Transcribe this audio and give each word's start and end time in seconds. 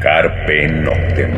Carpe 0.00 0.68
Noctem. 0.68 1.30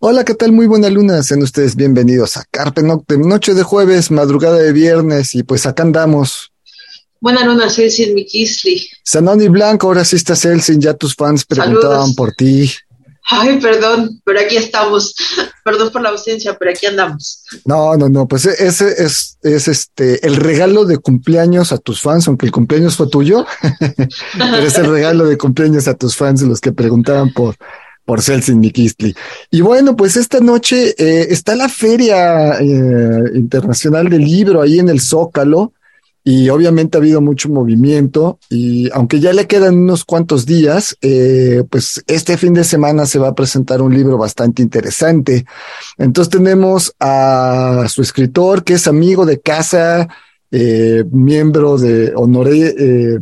Hola, 0.00 0.24
¿qué 0.24 0.34
tal? 0.34 0.50
Muy 0.50 0.66
buena 0.66 0.88
luna. 0.90 1.22
Sean 1.22 1.40
ustedes 1.44 1.76
bienvenidos 1.76 2.36
a 2.36 2.44
Carpe 2.50 2.82
Noctem, 2.82 3.20
noche 3.20 3.54
de 3.54 3.62
jueves, 3.62 4.10
madrugada 4.10 4.56
de 4.56 4.72
viernes, 4.72 5.36
y 5.36 5.44
pues 5.44 5.66
acá 5.66 5.84
andamos. 5.84 6.50
Buena 7.20 7.44
luna, 7.44 7.70
Celsin 7.70 8.16
Mikisli. 8.16 8.88
Sanoni 9.04 9.46
Blanco, 9.46 9.86
ahora 9.86 10.04
sí 10.04 10.16
está 10.16 10.34
Celsin, 10.34 10.80
ya 10.80 10.94
tus 10.94 11.14
fans 11.14 11.44
preguntaban 11.44 11.98
Saludos. 11.98 12.16
por 12.16 12.32
ti. 12.32 12.72
Ay, 13.30 13.60
perdón, 13.60 14.20
pero 14.24 14.40
aquí 14.40 14.56
estamos. 14.56 15.14
Perdón 15.64 15.90
por 15.92 16.02
la 16.02 16.08
ausencia, 16.08 16.56
pero 16.58 16.72
aquí 16.72 16.86
andamos. 16.86 17.44
No, 17.64 17.96
no, 17.96 18.08
no, 18.08 18.26
pues 18.26 18.46
ese 18.46 19.04
es, 19.04 19.38
es 19.42 19.68
este 19.68 20.26
el 20.26 20.36
regalo 20.36 20.84
de 20.84 20.98
cumpleaños 20.98 21.70
a 21.72 21.78
tus 21.78 22.00
fans, 22.00 22.26
aunque 22.26 22.46
el 22.46 22.52
cumpleaños 22.52 22.96
fue 22.96 23.08
tuyo, 23.08 23.46
pero 24.38 24.56
es 24.56 24.76
el 24.78 24.90
regalo 24.90 25.26
de 25.26 25.38
cumpleaños 25.38 25.86
a 25.86 25.94
tus 25.94 26.16
fans, 26.16 26.42
los 26.42 26.60
que 26.60 26.72
preguntaban 26.72 27.32
por, 27.32 27.56
por 28.04 28.22
Celsin 28.22 28.58
Mikistli. 28.58 29.14
Y 29.50 29.60
bueno, 29.60 29.94
pues 29.94 30.16
esta 30.16 30.40
noche 30.40 30.94
eh, 30.98 31.28
está 31.30 31.54
la 31.54 31.68
Feria 31.68 32.58
eh, 32.58 33.22
Internacional 33.34 34.08
del 34.08 34.24
Libro 34.24 34.62
ahí 34.62 34.80
en 34.80 34.88
el 34.88 35.00
Zócalo. 35.00 35.72
Y 36.22 36.50
obviamente 36.50 36.98
ha 36.98 37.00
habido 37.00 37.22
mucho 37.22 37.48
movimiento 37.48 38.38
y 38.50 38.90
aunque 38.92 39.20
ya 39.20 39.32
le 39.32 39.46
quedan 39.46 39.78
unos 39.78 40.04
cuantos 40.04 40.44
días, 40.44 40.96
eh, 41.00 41.64
pues 41.70 42.04
este 42.06 42.36
fin 42.36 42.52
de 42.52 42.64
semana 42.64 43.06
se 43.06 43.18
va 43.18 43.28
a 43.28 43.34
presentar 43.34 43.80
un 43.80 43.94
libro 43.94 44.18
bastante 44.18 44.60
interesante. 44.62 45.46
Entonces 45.96 46.30
tenemos 46.30 46.94
a 47.00 47.86
su 47.88 48.02
escritor 48.02 48.64
que 48.64 48.74
es 48.74 48.86
amigo 48.86 49.24
de 49.24 49.40
casa, 49.40 50.08
eh, 50.50 51.04
miembro 51.10 51.78
de 51.78 52.12
honoré, 52.14 52.74
eh, 52.78 53.20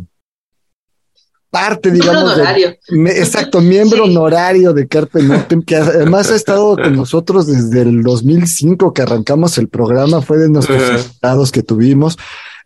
parte, 1.51 1.89
Miembro 1.89 2.11
digamos, 2.11 2.35
de- 2.35 2.41
honorario. 2.43 2.75
me- 2.91 3.17
exacto, 3.17 3.59
miembro 3.61 4.03
Sí. 4.05 4.09
honorario 4.11 4.73
de 4.73 4.87
Carpe 4.87 5.23
Noctem, 5.23 5.63
que 5.63 5.77
además 5.77 6.29
ha 6.31 6.35
estado 6.35 6.75
con 6.83 6.95
nosotros 6.95 7.47
desde 7.47 7.81
el 7.81 8.03
2005 8.03 8.93
que 8.93 9.01
arrancamos 9.01 9.57
el 9.57 9.67
programa, 9.67 10.21
fue 10.21 10.37
de 10.37 10.49
nuestros 10.49 10.81
invitados 10.89 11.51
que 11.51 11.63
tuvimos. 11.63 12.17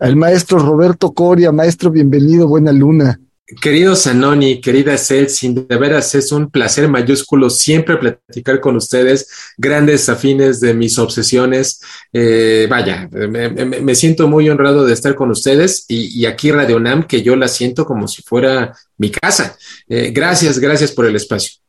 El 0.04 0.18
maestro 0.18 0.60
Roberto 0.60 1.14
Coria, 1.14 1.54
maestro, 1.54 1.90
bienvenido, 1.90 2.46
buena 2.46 2.74
luna. 2.74 3.22
Querido 3.62 3.96
Zanoni, 3.96 4.60
querida 4.60 4.98
Celsin, 4.98 5.66
de 5.66 5.78
veras 5.78 6.14
es 6.14 6.34
un 6.34 6.52
placer 6.52 6.90
mayúsculo 6.90 7.50
siempre 7.50 7.96
platicar 7.96 8.60
con 8.60 8.76
ustedes, 8.76 9.30
grandes 9.58 10.10
afines 10.10 10.60
de 10.60 10.74
mis 10.74 11.00
obsesiones. 11.00 11.80
Eh, 12.12 12.68
vaya, 12.70 13.08
me, 13.14 13.96
siento 13.96 14.28
muy 14.28 14.50
honrado 14.50 14.86
de 14.86 14.92
estar 14.92 15.16
con 15.16 15.32
ustedes 15.32 15.86
y, 15.88 16.20
y 16.20 16.26
aquí 16.26 16.52
Radio 16.52 16.82
Nam, 16.82 17.08
que 17.08 17.22
yo 17.22 17.38
la 17.38 17.48
siento 17.48 17.86
como 17.86 18.10
si 18.10 18.22
fuera 18.24 18.76
mi 18.98 19.10
casa. 19.10 19.56
Eh, 19.88 20.12
gracias, 20.14 20.60
gracias 20.60 20.92
por 20.92 21.06
el 21.06 21.16
espacio. 21.16 21.63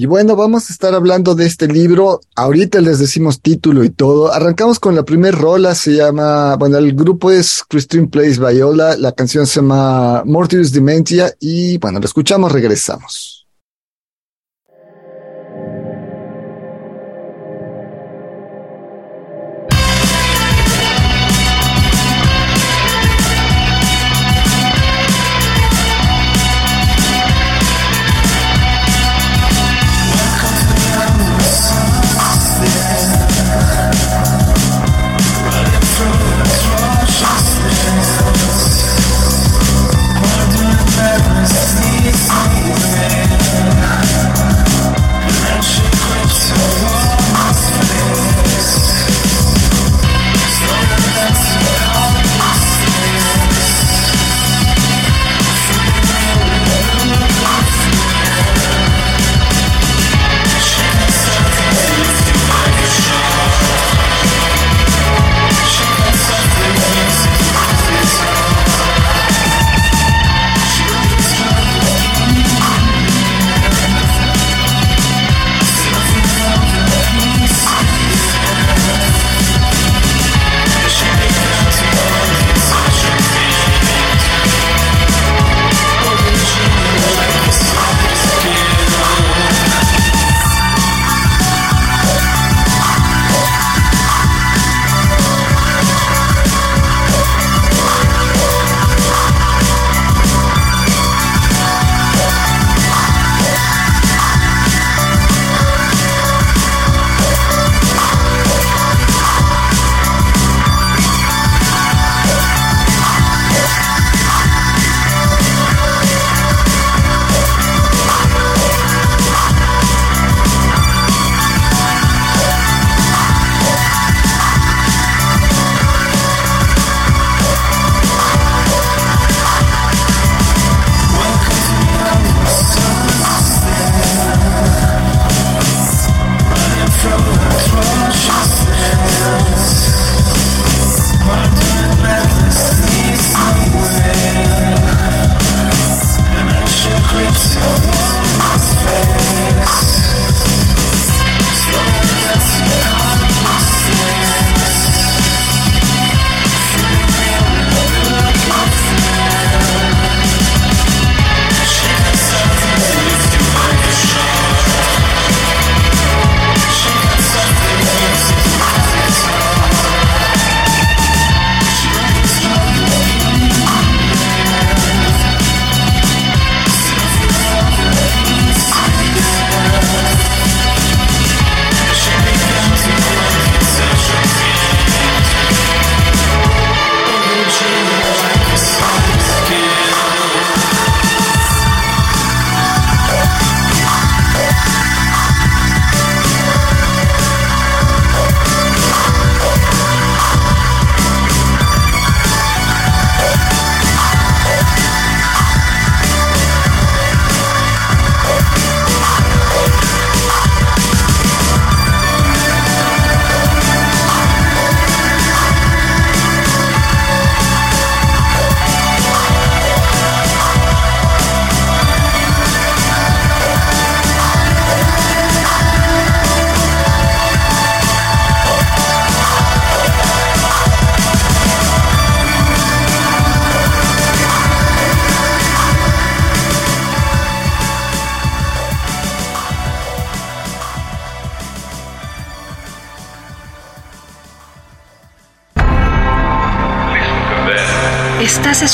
Y 0.00 0.06
bueno, 0.06 0.34
vamos 0.34 0.70
a 0.70 0.72
estar 0.72 0.94
hablando 0.94 1.34
de 1.34 1.44
este 1.44 1.68
libro. 1.68 2.22
Ahorita 2.34 2.80
les 2.80 2.98
decimos 2.98 3.42
título 3.42 3.84
y 3.84 3.90
todo. 3.90 4.32
Arrancamos 4.32 4.80
con 4.80 4.94
la 4.94 5.02
primer 5.02 5.34
rola, 5.34 5.74
se 5.74 5.94
llama, 5.94 6.56
bueno, 6.56 6.78
el 6.78 6.94
grupo 6.94 7.30
es 7.30 7.62
Christine 7.68 8.06
Plays 8.06 8.38
Viola, 8.38 8.96
la 8.96 9.12
canción 9.12 9.46
se 9.46 9.56
llama 9.56 10.22
Mortius 10.24 10.72
Dementia 10.72 11.34
y 11.38 11.76
bueno, 11.76 11.98
lo 11.98 12.06
escuchamos, 12.06 12.50
regresamos. 12.50 13.39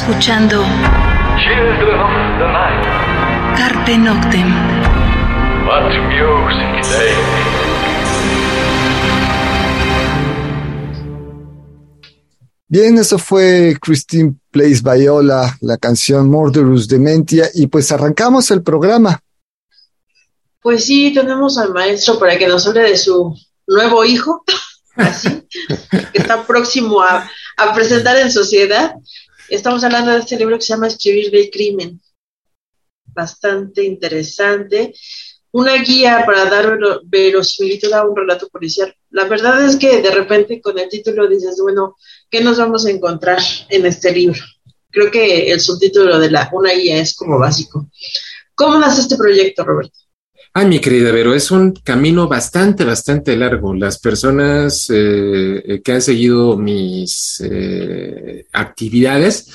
Escuchando 0.06 0.62
Children 1.36 1.98
of 1.98 2.38
the 2.38 2.46
night, 2.46 3.56
Carpe 3.56 3.98
Noctem. 3.98 4.48
what 5.66 5.82
music. 6.08 7.26
Bien, 12.68 12.98
eso 12.98 13.18
fue 13.18 13.76
Christine 13.80 14.36
Plays 14.52 14.80
Viola, 14.80 15.56
la 15.60 15.76
canción 15.76 16.30
Murderous 16.30 16.86
Dementia, 16.86 17.48
y 17.54 17.66
pues 17.66 17.90
arrancamos 17.90 18.50
el 18.52 18.62
programa. 18.62 19.18
Pues 20.62 20.84
sí, 20.84 21.12
tenemos 21.12 21.58
al 21.58 21.72
maestro 21.72 22.16
para 22.18 22.38
que 22.38 22.46
nos 22.46 22.64
hable 22.68 22.82
de 22.82 22.96
su 22.96 23.34
nuevo 23.66 24.04
hijo, 24.04 24.44
así, 24.94 25.48
que 25.90 26.18
está 26.18 26.46
próximo 26.46 27.02
a, 27.02 27.28
a 27.56 27.74
presentar 27.74 28.16
en 28.18 28.30
sociedad. 28.30 28.94
Estamos 29.48 29.84
hablando 29.84 30.10
de 30.10 30.19
este 30.19 30.37
libro 30.37 30.56
que 30.56 30.62
se 30.62 30.72
llama 30.72 30.88
Escribir 30.88 31.31
del 31.31 31.50
Crimen. 31.50 32.00
Bastante 33.06 33.84
interesante. 33.84 34.93
Una 35.52 35.75
guía 35.82 36.25
para 36.26 36.44
dar 36.46 36.70
vero- 36.72 37.00
verosimilitud 37.04 37.93
a 37.93 38.04
un 38.04 38.16
relato 38.16 38.48
policial. 38.48 38.94
La 39.10 39.25
verdad 39.25 39.64
es 39.64 39.76
que 39.76 40.02
de 40.02 40.10
repente 40.10 40.60
con 40.60 40.78
el 40.78 40.88
título 40.88 41.28
dices, 41.28 41.58
bueno, 41.62 41.96
¿qué 42.28 42.43
nos 42.43 42.58
vamos 42.58 42.84
a 42.84 42.90
encontrar 42.90 43.40
en 43.69 43.87
este 43.87 44.12
libro? 44.12 44.40
Creo 44.90 45.10
que 45.10 45.50
el 45.50 45.60
subtítulo 45.60 46.19
de 46.19 46.31
la 46.31 46.50
una 46.52 46.72
guía 46.72 46.99
es 46.99 47.14
como 47.14 47.38
básico. 47.38 47.88
¿Cómo 48.54 48.78
nace 48.78 49.02
este 49.02 49.16
proyecto, 49.16 49.64
Roberto? 49.64 49.99
Ay, 50.58 50.68
mi 50.68 50.78
querida 50.80 51.12
Vero, 51.12 51.34
es 51.34 51.50
un 51.50 51.72
camino 51.84 52.28
bastante, 52.28 52.82
bastante 52.82 53.36
largo. 53.36 53.74
Las 53.74 53.98
personas 53.98 54.88
eh, 54.88 55.62
eh, 55.66 55.82
que 55.82 55.92
han 55.92 56.00
seguido 56.00 56.56
mis 56.56 57.42
eh, 57.44 58.46
actividades 58.54 59.50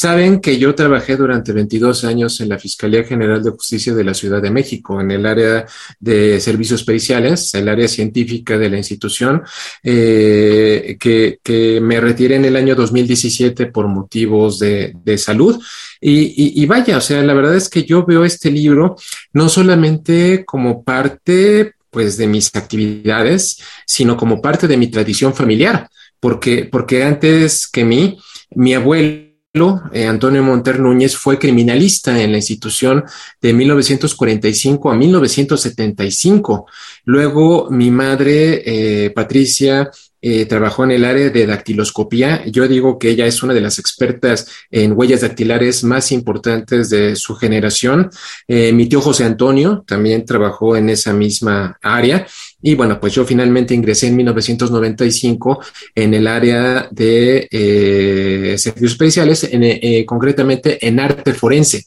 saben 0.00 0.40
que 0.40 0.58
yo 0.58 0.74
trabajé 0.74 1.14
durante 1.14 1.52
22 1.52 2.04
años 2.04 2.40
en 2.40 2.48
la 2.48 2.58
Fiscalía 2.58 3.04
General 3.04 3.42
de 3.42 3.50
Justicia 3.50 3.92
de 3.92 4.02
la 4.02 4.14
Ciudad 4.14 4.40
de 4.40 4.50
México, 4.50 4.98
en 4.98 5.10
el 5.10 5.26
área 5.26 5.66
de 5.98 6.40
servicios 6.40 6.84
periciales, 6.84 7.52
el 7.54 7.68
área 7.68 7.86
científica 7.86 8.56
de 8.56 8.70
la 8.70 8.78
institución, 8.78 9.42
eh, 9.82 10.96
que, 10.98 11.40
que 11.42 11.82
me 11.82 12.00
retiré 12.00 12.36
en 12.36 12.46
el 12.46 12.56
año 12.56 12.74
2017 12.74 13.66
por 13.66 13.88
motivos 13.88 14.58
de, 14.58 14.94
de 15.04 15.18
salud. 15.18 15.60
Y, 16.00 16.20
y, 16.20 16.62
y 16.62 16.64
vaya, 16.64 16.96
o 16.96 17.02
sea, 17.02 17.22
la 17.22 17.34
verdad 17.34 17.54
es 17.54 17.68
que 17.68 17.84
yo 17.84 18.06
veo 18.06 18.24
este 18.24 18.50
libro 18.50 18.96
no 19.34 19.50
solamente 19.50 20.46
como 20.46 20.82
parte 20.82 21.74
pues 21.90 22.16
de 22.16 22.26
mis 22.26 22.56
actividades, 22.56 23.58
sino 23.84 24.16
como 24.16 24.40
parte 24.40 24.66
de 24.66 24.78
mi 24.78 24.86
tradición 24.86 25.34
familiar, 25.34 25.90
porque, 26.20 26.66
porque 26.72 27.02
antes 27.02 27.68
que 27.68 27.84
mí, 27.84 28.18
mi 28.54 28.72
abuelo 28.72 29.29
eh, 29.52 30.06
Antonio 30.06 30.44
Monter 30.44 30.78
Núñez 30.78 31.16
fue 31.16 31.36
criminalista 31.36 32.22
en 32.22 32.30
la 32.30 32.36
institución 32.38 33.02
de 33.42 33.52
1945 33.52 34.92
a 34.92 34.94
1975. 34.94 36.66
Luego 37.06 37.68
mi 37.68 37.90
madre, 37.90 38.62
eh, 38.64 39.10
Patricia, 39.10 39.90
eh, 40.22 40.46
trabajó 40.46 40.84
en 40.84 40.92
el 40.92 41.04
área 41.04 41.30
de 41.30 41.46
dactiloscopía. 41.46 42.44
Yo 42.46 42.68
digo 42.68 42.98
que 42.98 43.10
ella 43.10 43.26
es 43.26 43.42
una 43.42 43.54
de 43.54 43.60
las 43.60 43.78
expertas 43.78 44.46
en 44.70 44.92
huellas 44.96 45.22
dactilares 45.22 45.84
más 45.84 46.12
importantes 46.12 46.90
de 46.90 47.16
su 47.16 47.34
generación. 47.34 48.10
Eh, 48.46 48.72
mi 48.72 48.88
tío 48.88 49.00
José 49.00 49.24
Antonio 49.24 49.84
también 49.86 50.24
trabajó 50.24 50.76
en 50.76 50.90
esa 50.90 51.12
misma 51.12 51.78
área. 51.82 52.26
Y 52.62 52.74
bueno, 52.74 53.00
pues 53.00 53.14
yo 53.14 53.24
finalmente 53.24 53.74
ingresé 53.74 54.08
en 54.08 54.16
1995 54.16 55.60
en 55.94 56.14
el 56.14 56.26
área 56.26 56.88
de 56.90 57.48
eh, 57.50 58.58
servicios 58.58 58.92
especiales, 58.92 59.44
en, 59.44 59.62
eh, 59.64 60.04
concretamente 60.06 60.86
en 60.86 61.00
arte 61.00 61.32
forense. 61.32 61.86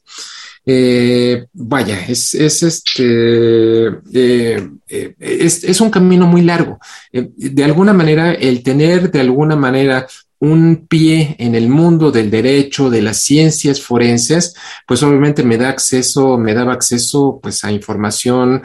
Eh, 0.65 1.45
vaya, 1.51 2.05
es, 2.07 2.33
es 2.35 2.63
este, 2.63 3.87
eh, 4.13 4.69
eh, 4.87 5.15
es, 5.19 5.63
es, 5.63 5.81
un 5.81 5.89
camino 5.89 6.25
muy 6.25 6.41
largo. 6.41 6.79
Eh, 7.11 7.29
de 7.35 7.63
alguna 7.63 7.91
manera, 7.93 8.33
el 8.33 8.63
tener 8.63 9.11
de 9.11 9.19
alguna 9.19 9.57
manera 9.57 10.07
un 10.39 10.87
pie 10.87 11.35
en 11.37 11.55
el 11.55 11.67
mundo 11.69 12.11
del 12.11 12.31
derecho, 12.31 12.89
de 12.89 13.01
las 13.01 13.17
ciencias 13.17 13.81
forenses, 13.81 14.55
pues 14.87 15.03
obviamente 15.03 15.43
me 15.43 15.57
da 15.57 15.69
acceso, 15.69 16.37
me 16.37 16.53
daba 16.53 16.73
acceso 16.73 17.39
pues 17.41 17.63
a 17.63 17.71
información, 17.71 18.61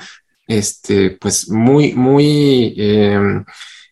este, 0.46 1.10
pues 1.10 1.50
muy, 1.50 1.94
muy 1.94 2.74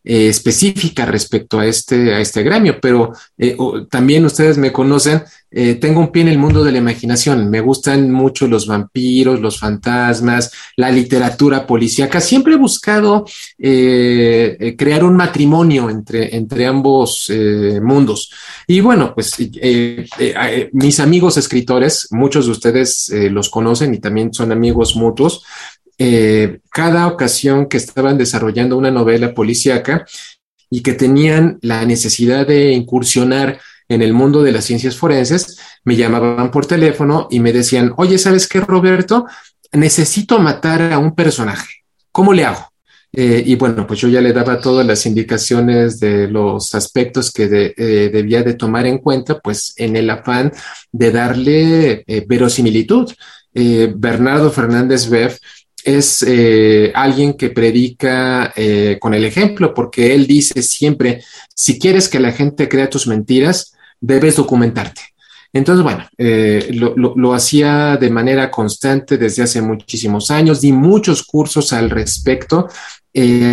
eh, 0.08 0.28
específica 0.28 1.04
respecto 1.04 1.58
a 1.58 1.66
este, 1.66 2.14
a 2.14 2.20
este 2.20 2.44
gremio, 2.44 2.78
pero 2.80 3.12
eh, 3.36 3.56
también 3.90 4.24
ustedes 4.24 4.56
me 4.56 4.70
conocen, 4.70 5.24
eh, 5.50 5.74
tengo 5.74 5.98
un 5.98 6.12
pie 6.12 6.22
en 6.22 6.28
el 6.28 6.38
mundo 6.38 6.62
de 6.62 6.70
la 6.70 6.78
imaginación, 6.78 7.50
me 7.50 7.60
gustan 7.60 8.12
mucho 8.12 8.46
los 8.46 8.68
vampiros, 8.68 9.40
los 9.40 9.58
fantasmas, 9.58 10.52
la 10.76 10.92
literatura 10.92 11.66
policíaca, 11.66 12.20
siempre 12.20 12.54
he 12.54 12.56
buscado 12.56 13.24
crear 13.58 15.02
un 15.02 15.16
matrimonio 15.16 15.90
entre, 15.90 16.36
entre 16.36 16.66
ambos 16.66 17.32
mundos. 17.82 18.30
Y 18.68 18.78
bueno, 18.80 19.12
pues 19.12 19.34
mis 20.72 21.00
amigos 21.00 21.36
escritores, 21.36 22.06
muchos 22.12 22.46
de 22.46 22.52
ustedes 22.52 23.10
los 23.30 23.48
conocen 23.48 23.92
y 23.94 23.98
también 23.98 24.32
son 24.32 24.52
amigos 24.52 24.94
mutuos, 24.94 25.42
eh, 25.98 26.60
cada 26.70 27.06
ocasión 27.06 27.66
que 27.66 27.78
estaban 27.78 28.18
desarrollando 28.18 28.76
una 28.76 28.90
novela 28.90 29.32
policíaca 29.32 30.04
y 30.68 30.82
que 30.82 30.92
tenían 30.92 31.58
la 31.62 31.86
necesidad 31.86 32.46
de 32.46 32.72
incursionar 32.72 33.58
en 33.88 34.02
el 34.02 34.12
mundo 34.12 34.42
de 34.42 34.52
las 34.52 34.64
ciencias 34.64 34.96
forenses, 34.96 35.58
me 35.84 35.96
llamaban 35.96 36.50
por 36.50 36.66
teléfono 36.66 37.28
y 37.30 37.40
me 37.40 37.52
decían, 37.52 37.94
oye, 37.96 38.18
¿sabes 38.18 38.46
qué, 38.46 38.60
Roberto? 38.60 39.26
Necesito 39.72 40.38
matar 40.38 40.92
a 40.92 40.98
un 40.98 41.14
personaje. 41.14 41.84
¿Cómo 42.12 42.34
le 42.34 42.44
hago? 42.44 42.68
Eh, 43.12 43.42
y 43.46 43.54
bueno, 43.54 43.86
pues 43.86 44.00
yo 44.00 44.08
ya 44.08 44.20
le 44.20 44.34
daba 44.34 44.60
todas 44.60 44.84
las 44.84 45.06
indicaciones 45.06 45.98
de 45.98 46.28
los 46.28 46.74
aspectos 46.74 47.32
que 47.32 47.72
eh, 47.74 48.10
debía 48.12 48.42
de 48.42 48.54
tomar 48.54 48.84
en 48.84 48.98
cuenta, 48.98 49.38
pues 49.38 49.72
en 49.76 49.96
el 49.96 50.10
afán 50.10 50.52
de 50.92 51.10
darle 51.12 52.04
verosimilitud. 52.26 53.10
Bernardo 53.54 54.50
Fernández 54.50 55.08
Beff 55.08 55.38
es 55.86 56.24
eh, 56.26 56.90
alguien 56.94 57.34
que 57.34 57.50
predica 57.50 58.52
eh, 58.56 58.98
con 59.00 59.14
el 59.14 59.24
ejemplo, 59.24 59.72
porque 59.72 60.14
él 60.14 60.26
dice 60.26 60.60
siempre, 60.62 61.22
si 61.54 61.78
quieres 61.78 62.08
que 62.08 62.18
la 62.18 62.32
gente 62.32 62.68
crea 62.68 62.90
tus 62.90 63.06
mentiras, 63.06 63.72
debes 64.00 64.34
documentarte. 64.34 65.02
Entonces, 65.52 65.84
bueno, 65.84 66.04
eh, 66.18 66.70
lo, 66.72 66.94
lo, 66.96 67.32
hacía 67.32 67.96
de 67.96 68.10
manera 68.10 68.50
constante 68.50 69.16
desde 69.16 69.44
hace 69.44 69.62
muchísimos 69.62 70.32
años, 70.32 70.60
di 70.60 70.72
muchos 70.72 71.22
cursos 71.22 71.72
al 71.72 71.88
respecto 71.88 72.68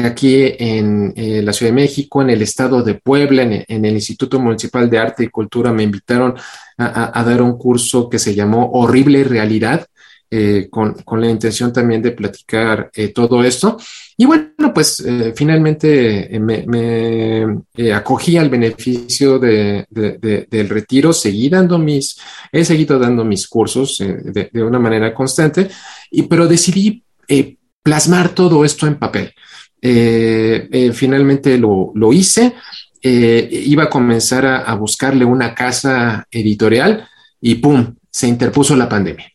aquí 0.06 0.44
en 0.60 1.14
la 1.16 1.54
Ciudad 1.54 1.72
de 1.72 1.82
México, 1.82 2.22
en 2.22 2.32
el 2.32 2.42
estado 2.42 2.84
de 2.84 2.96
Puebla, 2.96 3.44
en, 3.44 3.86
el 3.86 3.94
Instituto 3.94 4.38
Municipal 4.38 4.90
de 4.90 4.98
Arte 4.98 5.24
y 5.24 5.30
Cultura, 5.30 5.72
me 5.72 5.84
invitaron 5.84 6.36
a 6.78 7.24
dar 7.24 7.42
un 7.42 7.58
curso 7.58 8.10
que 8.10 8.20
se 8.20 8.36
llamó 8.36 8.72
Horrible 8.74 9.24
Realidad, 9.24 9.88
eh, 10.36 10.68
con, 10.68 10.96
con, 11.06 11.22
la 11.22 11.30
intención 11.30 11.72
también 11.72 12.02
de 12.02 12.10
platicar 12.10 12.90
eh, 12.96 13.10
todo 13.10 13.44
esto. 13.44 13.78
Y 14.18 14.26
bueno, 14.26 14.74
pues 14.74 15.00
eh, 15.00 15.32
finalmente 15.36 16.28
me, 16.40 16.66
me 16.66 17.62
eh, 17.76 17.94
acogí 17.94 18.36
al 18.38 18.50
beneficio 18.50 19.38
de, 19.38 19.86
de, 19.92 20.18
de, 20.18 20.48
del 20.50 20.70
retiro, 20.70 21.14
seguí 21.14 21.50
dando 21.50 21.78
mis, 21.78 22.18
he 22.52 22.66
seguido 22.66 22.98
dando 22.98 23.24
mis 23.24 23.48
cursos 23.48 24.02
eh, 24.02 24.50
de, 24.52 24.64
una 24.64 24.80
manera 24.80 25.14
constante, 25.14 25.70
y, 26.10 26.24
pero 26.24 26.48
decidí 26.48 27.04
eh, 27.28 27.58
plasmar 27.84 28.30
todo 28.30 28.66
esto 28.66 28.88
en 28.88 28.98
papel. 28.98 29.32
Eh, 29.80 30.92
finalmente 30.96 31.60
lo, 31.60 31.92
lo 31.94 32.12
hice, 32.12 32.56
iba 33.04 33.84
a 33.84 33.90
comenzar 33.90 34.46
a, 34.48 34.58
a 34.62 34.76
buscarle 34.76 35.26
una 35.26 35.54
casa 35.54 36.26
editorial 36.32 37.08
y 37.40 37.56
¡pum! 37.56 37.94
se 38.10 38.28
interpuso 38.28 38.76
la 38.76 38.90
pandemia. 38.90 39.33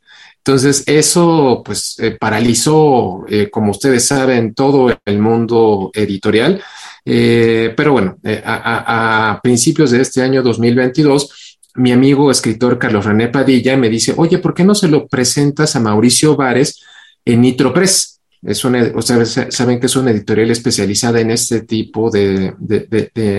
Entonces, 0.49 0.83
eso 0.87 1.62
pues 1.62 1.97
eh, 1.99 2.16
paralizó, 2.18 3.26
eh, 3.28 3.50
como 3.50 3.73
ustedes 3.73 4.07
saben, 4.07 4.54
todo 4.54 4.99
el 5.04 5.18
mundo 5.18 5.90
editorial. 5.92 6.62
Eh, 7.04 7.75
pero 7.76 7.92
bueno, 7.92 8.16
a, 8.45 9.40
principios 9.42 9.90
de 9.90 10.00
este 10.00 10.23
año 10.23 10.42
2022, 10.42 11.59
mi 11.75 11.92
amigo 11.92 12.30
escritor 12.30 12.78
Carlos 12.78 13.04
René 13.04 13.28
Padilla 13.28 13.76
me 13.76 13.90
dice, 13.90 14.14
oye, 14.16 14.38
¿por 14.38 14.54
qué 14.54 14.64
no 14.64 14.75
se 14.75 14.88
lo 14.88 15.07
presentas 15.07 15.76
a 15.76 15.80
Mauricio 15.80 16.35
Vares 16.35 16.80
en 17.26 17.42
Nitropress? 17.42 18.21
Es 18.42 18.64
una, 18.64 19.02
sea, 19.02 19.50
saben 19.50 19.78
que 19.78 19.87
es 19.87 19.97
una 19.97 20.12
editorial 20.12 20.50
especializada 20.50 21.21
en 21.21 21.30
este 21.30 21.62
tipo 21.62 22.11
de 22.11 22.54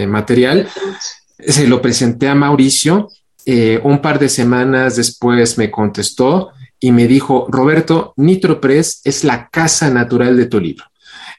material. 0.08 0.68
Se 1.40 1.68
lo 1.68 1.82
presenté 1.82 2.28
a 2.28 2.36
Mauricio. 2.36 3.10
un 3.84 4.00
par 4.00 4.20
de 4.20 4.30
semanas 4.30 4.96
después 4.96 5.58
me 5.58 5.72
contestó 5.72 6.52
y 6.80 6.92
me 6.92 7.08
dijo, 7.08 7.48
Roberto, 7.50 8.14
Nitropress 8.18 9.02
es 9.04 9.24
la 9.24 9.50
casa 9.50 9.90
natural 9.90 10.38
de 10.38 10.46
tu 10.46 10.60
libro. 10.60 10.86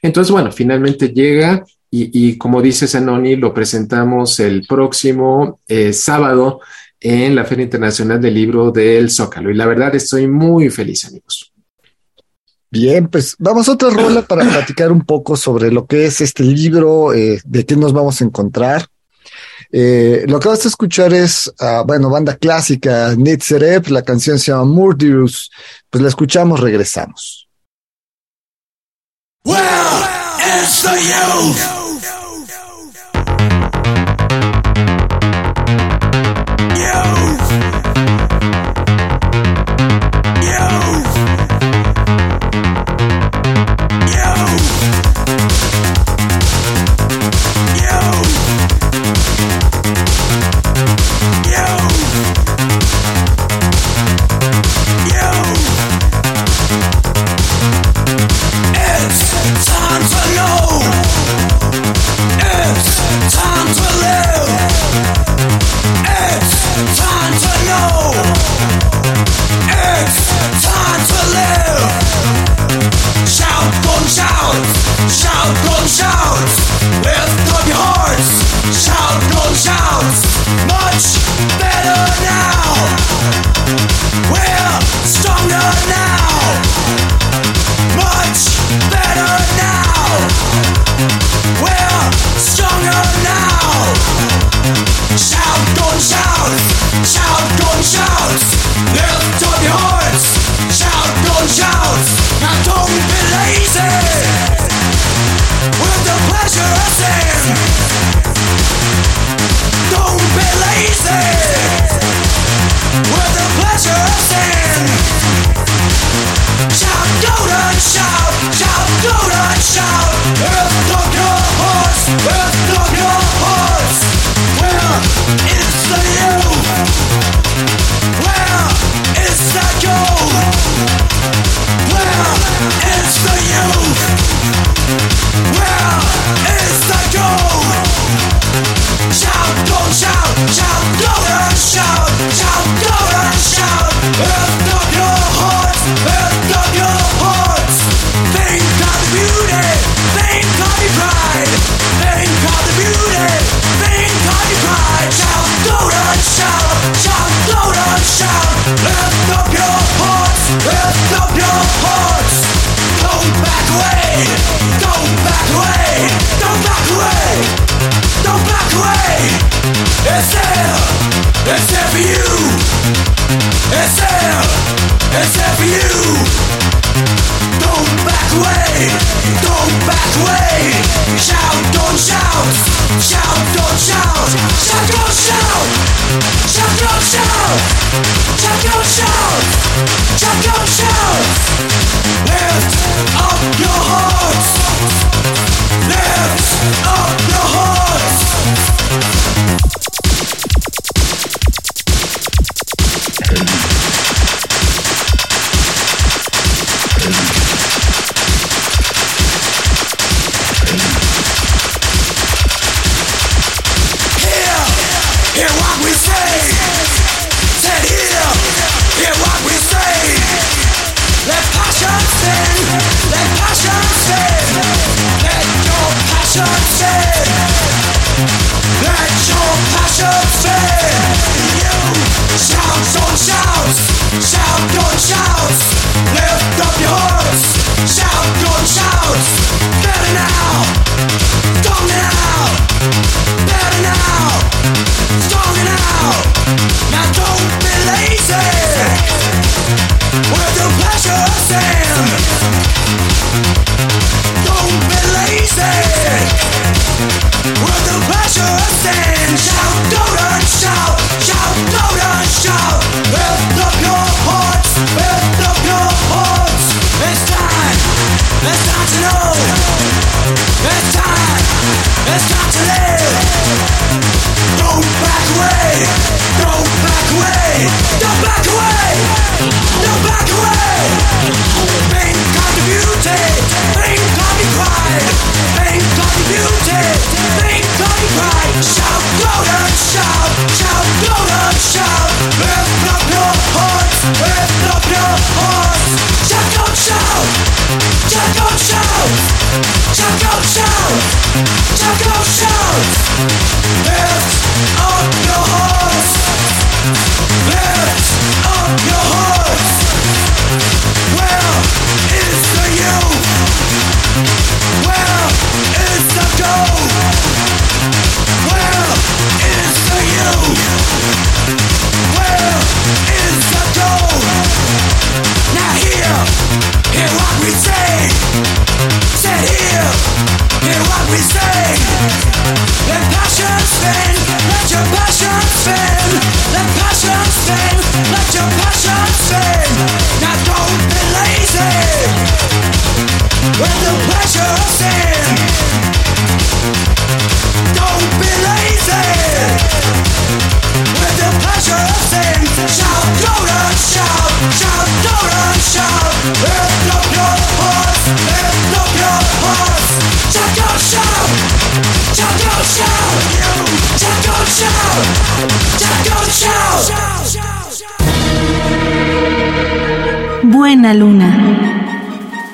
Entonces, 0.01 0.31
bueno, 0.31 0.51
finalmente 0.51 1.09
llega 1.09 1.63
y, 1.89 2.29
y 2.29 2.37
como 2.37 2.61
dice 2.61 2.87
Zanoni, 2.87 3.35
lo 3.35 3.53
presentamos 3.53 4.39
el 4.39 4.65
próximo 4.67 5.59
eh, 5.67 5.93
sábado 5.93 6.59
en 6.99 7.35
la 7.35 7.45
Feria 7.45 7.63
Internacional 7.63 8.21
del 8.21 8.35
Libro 8.35 8.71
del 8.71 9.09
Zócalo. 9.09 9.49
Y 9.49 9.55
la 9.55 9.65
verdad 9.65 9.93
estoy 9.95 10.27
muy 10.27 10.69
feliz, 10.69 11.05
amigos. 11.05 11.51
Bien, 12.69 13.09
pues 13.09 13.35
vamos 13.37 13.67
a 13.67 13.73
otra 13.73 13.89
rola 13.89 14.21
para 14.21 14.43
platicar 14.49 14.91
un 14.91 15.01
poco 15.01 15.35
sobre 15.35 15.71
lo 15.71 15.87
que 15.87 16.05
es 16.05 16.21
este 16.21 16.43
libro, 16.43 17.13
eh, 17.13 17.41
de 17.43 17.65
qué 17.65 17.75
nos 17.75 17.91
vamos 17.91 18.21
a 18.21 18.25
encontrar. 18.25 18.87
Eh, 19.71 20.25
lo 20.27 20.39
que 20.39 20.49
vas 20.49 20.65
a 20.65 20.67
escuchar 20.67 21.13
es, 21.13 21.47
uh, 21.59 21.85
bueno, 21.85 22.09
banda 22.09 22.35
clásica, 22.35 23.15
Nitzerep, 23.15 23.87
la 23.87 24.01
canción 24.01 24.37
se 24.37 24.51
llama 24.51 24.65
Murderous. 24.65 25.49
Pues 25.89 26.01
la 26.01 26.09
escuchamos, 26.09 26.59
regresamos. 26.59 27.47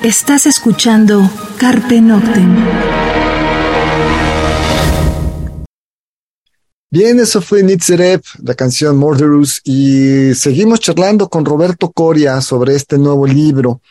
Estás 0.08 0.46
escuchando 0.46 1.30
Carpe 1.58 2.00
Noctem. 2.00 2.56
Bien, 6.90 7.20
eso 7.20 7.42
fue 7.42 7.62
Nitzerep, 7.62 8.24
la 8.42 8.54
canción 8.54 8.96
Murderous, 8.96 9.60
y 9.64 10.34
seguimos 10.34 10.80
charlando 10.80 11.28
con 11.28 11.44
Roberto 11.44 11.92
Coria 11.92 12.40
sobre 12.40 12.74
este 12.74 12.96
nuevo 12.96 13.26
libro. 13.26 13.82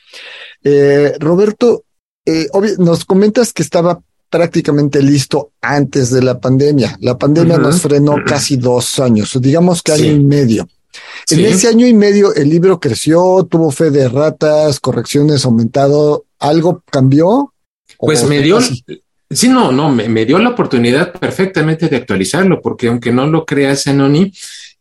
Eh, 0.63 1.13
Roberto, 1.19 1.83
eh, 2.25 2.47
nos 2.79 3.05
comentas 3.05 3.53
que 3.53 3.61
estaba 3.61 4.01
prácticamente 4.31 5.03
listo 5.03 5.51
antes 5.61 6.09
de 6.09 6.23
la 6.23 6.39
pandemia. 6.39 6.97
La 6.99 7.15
pandemia 7.15 7.59
nos 7.59 7.79
frenó 7.79 8.15
casi 8.25 8.57
dos 8.57 8.97
años, 8.97 9.39
digamos 9.39 9.83
que 9.83 9.91
año 9.91 10.13
y 10.13 10.23
medio. 10.23 10.67
En 11.29 11.45
ese 11.45 11.67
año 11.67 11.85
y 11.85 11.93
medio 11.93 12.33
el 12.33 12.49
libro 12.49 12.79
creció, 12.79 13.45
tuvo 13.49 13.71
fe 13.71 13.91
de 13.91 14.07
ratas, 14.07 14.79
correcciones 14.79 15.45
aumentado, 15.45 16.25
¿algo 16.39 16.83
cambió? 16.89 17.53
Pues 17.97 18.23
me 18.23 18.41
dio, 18.41 18.59
sí, 18.61 19.49
no, 19.49 19.71
no, 19.71 19.91
me, 19.91 20.25
dio 20.25 20.37
la 20.39 20.49
oportunidad 20.49 21.13
perfectamente 21.13 21.89
de 21.89 21.97
actualizarlo, 21.97 22.61
porque 22.61 22.87
aunque 22.87 23.11
no 23.11 23.27
lo 23.27 23.45
creas, 23.45 23.87
Anoni, 23.87 24.31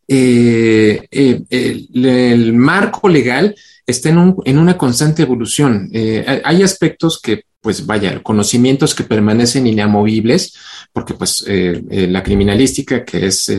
eh, 0.08 1.06
eh, 1.10 1.42
el, 1.50 2.52
marco 2.52 3.08
legal 3.08 3.56
está 3.86 4.10
en, 4.10 4.18
un, 4.18 4.36
en 4.44 4.58
una 4.58 4.76
constante 4.76 5.22
evolución. 5.22 5.90
Eh, 5.92 6.42
hay 6.44 6.62
aspectos 6.62 7.20
que, 7.20 7.42
pues 7.66 7.84
vaya, 7.84 8.22
conocimientos 8.22 8.94
que 8.94 9.02
permanecen 9.02 9.66
inamovibles, 9.66 10.54
porque 10.92 11.14
pues 11.14 11.44
la 11.48 12.22
criminalística, 12.22 13.04
que 13.04 13.26
es, 13.26 13.52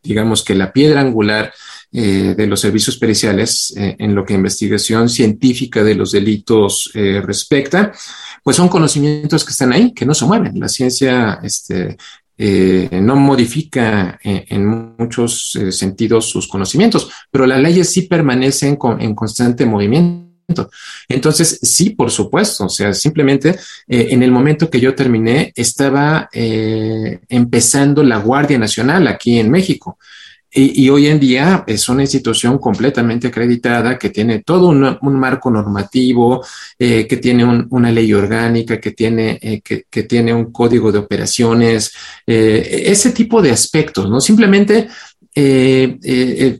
digamos 0.00 0.44
que 0.44 0.54
la 0.54 0.72
piedra 0.72 1.00
angular 1.00 1.52
eh, 1.92 2.36
de 2.36 2.46
los 2.46 2.60
servicios 2.60 2.96
periciales 2.96 3.74
eh, 3.76 3.96
en 3.98 4.14
lo 4.14 4.24
que 4.24 4.32
investigación 4.32 5.08
científica 5.08 5.82
de 5.82 5.96
los 5.96 6.12
delitos 6.12 6.88
eh, 6.94 7.20
respecta, 7.20 7.90
pues 8.44 8.56
son 8.56 8.68
conocimientos 8.68 9.44
que 9.44 9.50
están 9.50 9.72
ahí, 9.72 9.92
que 9.92 10.06
no 10.06 10.14
se 10.14 10.24
mueven. 10.24 10.60
La 10.60 10.68
ciencia 10.68 11.40
este, 11.42 11.96
no 12.92 13.16
modifica 13.16 14.18
en 14.22 14.94
muchos 14.96 15.58
sentidos 15.72 16.30
sus 16.30 16.48
conocimientos, 16.48 17.10
pero 17.30 17.44
las 17.44 17.60
leyes 17.60 17.92
sí 17.92 18.02
permanecen 18.02 18.78
en 18.98 19.14
constante 19.14 19.66
movimiento. 19.66 20.29
Entonces, 21.08 21.58
sí, 21.62 21.90
por 21.90 22.10
supuesto, 22.10 22.66
o 22.66 22.68
sea, 22.68 22.92
simplemente 22.94 23.58
en 23.86 24.22
el 24.22 24.30
momento 24.30 24.70
que 24.70 24.80
yo 24.80 24.94
terminé, 24.94 25.52
estaba 25.54 26.28
empezando 26.32 28.02
la 28.02 28.18
Guardia 28.18 28.58
Nacional 28.58 29.06
aquí 29.06 29.38
en 29.38 29.50
México. 29.50 29.98
Y, 30.52 30.88
hoy 30.90 31.06
en 31.06 31.20
día 31.20 31.62
es 31.64 31.88
una 31.88 32.02
institución 32.02 32.58
completamente 32.58 33.28
acreditada 33.28 33.96
que 33.96 34.10
tiene 34.10 34.40
todo 34.40 34.68
un 34.68 35.14
marco 35.14 35.48
normativo, 35.48 36.44
eh, 36.76 37.06
que 37.06 37.18
tiene 37.18 37.44
una 37.70 37.92
ley 37.92 38.12
orgánica, 38.12 38.80
que 38.80 38.90
tiene, 38.90 39.38
eh, 39.40 39.60
que, 39.62 40.02
tiene 40.02 40.34
un 40.34 40.50
código 40.50 40.90
de 40.90 40.98
operaciones, 40.98 41.92
eh, 42.26 42.82
ese 42.86 43.12
tipo 43.12 43.40
de 43.40 43.52
aspectos, 43.52 44.10
¿no? 44.10 44.20
Simplemente 44.20 44.88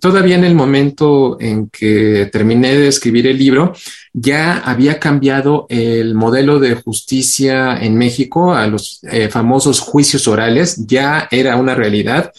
todavía 0.00 0.36
en 0.36 0.44
el 0.44 0.54
momento 0.54 1.38
en 1.40 1.68
que 1.68 2.28
terminé 2.32 2.76
de 2.76 2.88
escribir 2.88 3.26
el 3.26 3.38
libro, 3.38 3.74
ya 4.12 4.58
había 4.58 4.98
cambiado 4.98 5.66
el 5.68 6.14
modelo 6.14 6.58
de 6.58 6.74
justicia 6.74 7.76
en 7.80 7.96
México 7.96 8.54
a 8.54 8.66
los 8.66 9.00
famosos 9.30 9.80
juicios 9.80 10.28
orales, 10.28 10.86
ya 10.86 11.28
era 11.30 11.56
una 11.56 11.74
realidad 11.74 12.32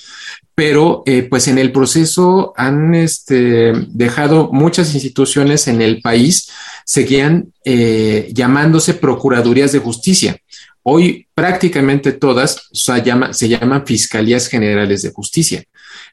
pero 0.61 1.01
eh, 1.05 1.23
pues 1.23 1.47
en 1.47 1.57
el 1.57 1.71
proceso 1.71 2.53
han 2.55 2.93
este, 2.93 3.73
dejado 3.87 4.51
muchas 4.51 4.93
instituciones 4.93 5.67
en 5.67 5.81
el 5.81 6.01
país, 6.01 6.49
seguían 6.85 7.51
eh, 7.65 8.29
llamándose 8.31 8.93
Procuradurías 8.93 9.71
de 9.71 9.79
Justicia. 9.79 10.37
Hoy 10.83 11.25
prácticamente 11.33 12.11
todas 12.11 12.69
se 12.71 13.49
llaman 13.49 13.85
Fiscalías 13.87 14.47
Generales 14.47 15.01
de 15.01 15.11
Justicia. 15.11 15.63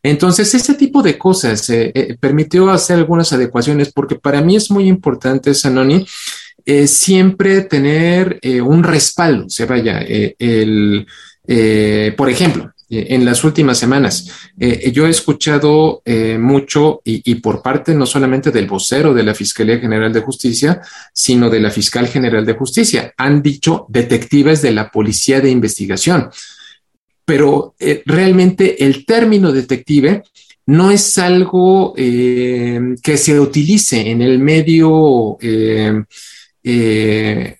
Entonces, 0.02 0.54
ese 0.54 0.74
tipo 0.74 1.02
de 1.02 1.18
cosas 1.18 1.68
eh, 1.70 2.16
permitió 2.20 2.70
hacer 2.70 2.98
algunas 2.98 3.32
adecuaciones 3.32 3.92
porque 3.92 4.16
para 4.16 4.40
mí 4.40 4.56
es 4.56 4.70
muy 4.70 4.88
importante, 4.88 5.54
Sanoni, 5.54 6.06
siempre 6.86 7.62
tener 7.62 8.38
un 8.62 8.82
respaldo. 8.82 9.46
O 9.46 9.48
sea, 9.48 9.64
vaya, 9.64 10.00
el, 10.00 11.06
por 12.14 12.28
ejemplo, 12.28 12.74
eh, 12.90 13.08
en 13.10 13.24
las 13.24 13.44
últimas 13.44 13.76
semanas. 13.76 14.30
Eh, 14.58 14.90
yo 14.92 15.06
he 15.06 15.10
escuchado 15.10 16.00
eh, 16.06 16.38
mucho 16.38 17.02
y, 17.04 17.34
por 17.34 17.60
parte 17.60 17.94
no 17.94 18.06
solamente 18.06 18.50
del 18.50 18.66
vocero 18.66 19.12
de 19.12 19.22
la 19.22 19.34
Fiscalía 19.34 19.78
General 19.78 20.10
de 20.10 20.22
Justicia, 20.22 20.80
sino 21.12 21.50
de 21.50 21.60
la 21.60 21.70
Fiscal 21.70 22.08
General 22.08 22.46
de 22.46 22.54
Justicia. 22.54 23.12
Han 23.18 23.42
dicho 23.42 23.84
detectives 23.90 24.62
de 24.62 24.70
la 24.70 24.90
Policía 24.90 25.42
de 25.42 25.50
Investigación. 25.50 26.30
Pero 27.28 27.74
realmente 28.06 28.82
el 28.82 29.04
término 29.04 29.52
detective 29.52 30.22
no 30.64 30.90
es 30.90 31.18
algo 31.18 31.92
que 31.94 33.16
se 33.16 33.38
utilice 33.38 34.10
en 34.10 34.22
el 34.22 34.38
medio 34.38 35.36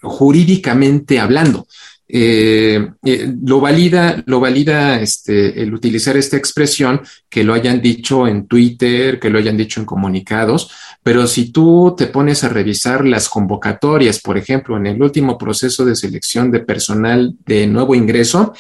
jurídicamente 0.01 1.21
hablando. 1.21 1.67
Eh, 2.11 2.89
eh, 3.05 3.35
lo 3.45 3.61
valida, 3.61 4.23
lo 4.25 4.41
valida 4.41 4.99
este, 4.99 5.61
el 5.61 5.75
utilizar 5.75 6.17
esta 6.17 6.39
expresión, 6.39 7.03
que 7.29 7.45
lo 7.45 7.53
hayan 7.53 7.83
dicho 7.83 8.27
en 8.27 8.47
Twitter, 8.47 9.21
que 9.21 9.29
lo 9.29 9.39
hayan 9.39 9.59
dicho 9.59 9.79
en 9.79 9.85
comunicados, 9.87 10.71
pero 11.03 11.27
si 11.27 11.53
tú 11.53 11.95
te 11.97 12.07
pones 12.07 12.45
a 12.45 12.49
revisar 12.49 13.07
las 13.07 13.29
convocatorias, 13.29 14.21
por 14.21 14.39
ejemplo, 14.39 14.79
en 14.79 14.87
el 14.87 15.03
último 15.03 15.37
proceso 15.37 15.85
de 15.85 15.95
selección 15.95 16.51
de 16.51 16.61
personal 16.61 17.35
de 17.45 17.67
nuevo 17.67 17.95
ingreso, 17.95 18.55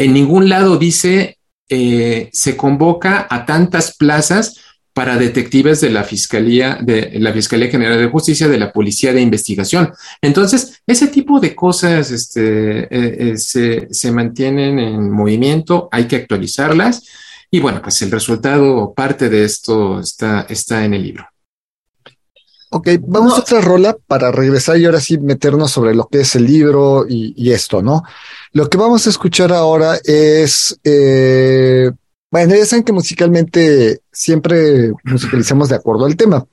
en 0.00 0.14
ningún 0.14 0.48
lado 0.48 0.78
dice 0.78 1.36
eh, 1.68 2.30
se 2.32 2.56
convoca 2.56 3.26
a 3.28 3.44
tantas 3.44 3.96
plazas 3.96 4.56
para 4.94 5.16
detectives 5.16 5.82
de 5.82 5.90
la 5.90 6.04
Fiscalía, 6.04 6.78
de 6.80 7.12
la 7.20 7.32
Fiscalía 7.34 7.70
General 7.70 7.98
de 7.98 8.08
Justicia, 8.08 8.48
de 8.48 8.58
la 8.58 8.72
Policía 8.72 9.12
de 9.12 9.20
Investigación. 9.20 9.92
Entonces, 10.22 10.82
ese 10.86 11.08
tipo 11.08 11.38
de 11.38 11.54
cosas 11.54 12.10
este, 12.10 12.84
eh, 12.84 13.34
eh, 13.34 13.88
se, 13.90 14.10
mantienen 14.10 14.78
en 14.78 15.10
movimiento, 15.10 15.88
hay 15.92 16.06
que 16.06 16.16
actualizarlas 16.16 17.04
y 17.50 17.60
bueno, 17.60 17.82
pues 17.82 18.00
el 18.00 18.10
resultado, 18.10 18.94
parte 18.94 19.28
de 19.28 19.44
esto 19.44 20.00
está, 20.00 20.46
está 20.48 20.82
en 20.84 20.94
el 20.94 21.02
libro. 21.02 21.26
Ok, 22.72 22.88
vamos 23.00 23.34
a 23.34 23.40
otra 23.40 23.60
rola 23.60 23.96
para 24.06 24.30
regresar 24.30 24.78
y 24.78 24.86
ahora 24.86 25.00
sí 25.00 25.18
meternos 25.18 25.72
sobre 25.72 25.92
lo 25.92 26.06
que 26.06 26.20
es 26.20 26.36
el 26.36 26.46
libro 26.46 27.04
y, 27.08 27.50
esto, 27.50 27.82
¿no? 27.82 28.04
Lo 28.52 28.68
que 28.68 28.78
vamos 28.78 29.06
a 29.06 29.10
escuchar 29.10 29.52
ahora 29.52 30.00
es 30.02 30.78
eh, 30.82 31.92
bueno, 32.30 32.54
ya 32.54 32.64
saben 32.64 32.84
que 32.84 32.92
musicalmente 32.92 34.02
siempre 34.12 34.92
musicalizamos 35.02 35.68
de 35.68 35.76
acuerdo 35.76 36.06
al 36.06 36.16
tema, 36.16 36.46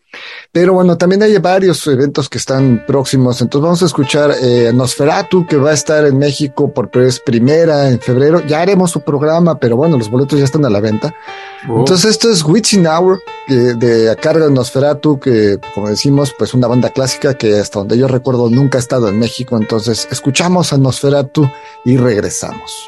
pero 0.51 0.73
bueno, 0.73 0.97
también 0.97 1.21
hay 1.21 1.37
varios 1.37 1.85
eventos 1.85 2.29
que 2.29 2.39
están 2.39 2.83
próximos, 2.87 3.41
entonces 3.41 3.63
vamos 3.63 3.83
a 3.83 3.85
escuchar 3.85 4.33
eh, 4.41 4.71
Nosferatu, 4.73 5.45
que 5.45 5.57
va 5.57 5.69
a 5.69 5.73
estar 5.73 6.03
en 6.05 6.17
México 6.17 6.73
por 6.73 6.89
vez 6.91 7.19
primera 7.19 7.89
en 7.89 7.99
febrero, 7.99 8.43
ya 8.45 8.61
haremos 8.61 8.89
su 8.89 9.01
programa, 9.01 9.59
pero 9.59 9.77
bueno, 9.77 9.99
los 9.99 10.09
boletos 10.09 10.39
ya 10.39 10.45
están 10.45 10.65
a 10.65 10.69
la 10.69 10.79
venta. 10.79 11.13
Oh. 11.69 11.79
Entonces 11.79 12.11
esto 12.11 12.31
es 12.31 12.43
Witching 12.43 12.87
Hour, 12.87 13.19
de 13.47 14.09
a 14.09 14.15
cargo 14.15 14.45
de 14.45 14.51
Nosferatu, 14.51 15.19
que 15.19 15.59
como 15.75 15.89
decimos, 15.89 16.33
pues 16.37 16.55
una 16.55 16.67
banda 16.67 16.89
clásica 16.89 17.35
que 17.35 17.59
hasta 17.59 17.79
donde 17.79 17.97
yo 17.97 18.07
recuerdo 18.07 18.49
nunca 18.49 18.79
ha 18.79 18.81
estado 18.81 19.09
en 19.09 19.19
México, 19.19 19.57
entonces 19.57 20.07
escuchamos 20.11 20.73
a 20.73 20.77
Nosferatu 20.77 21.47
y 21.85 21.97
regresamos. 21.97 22.87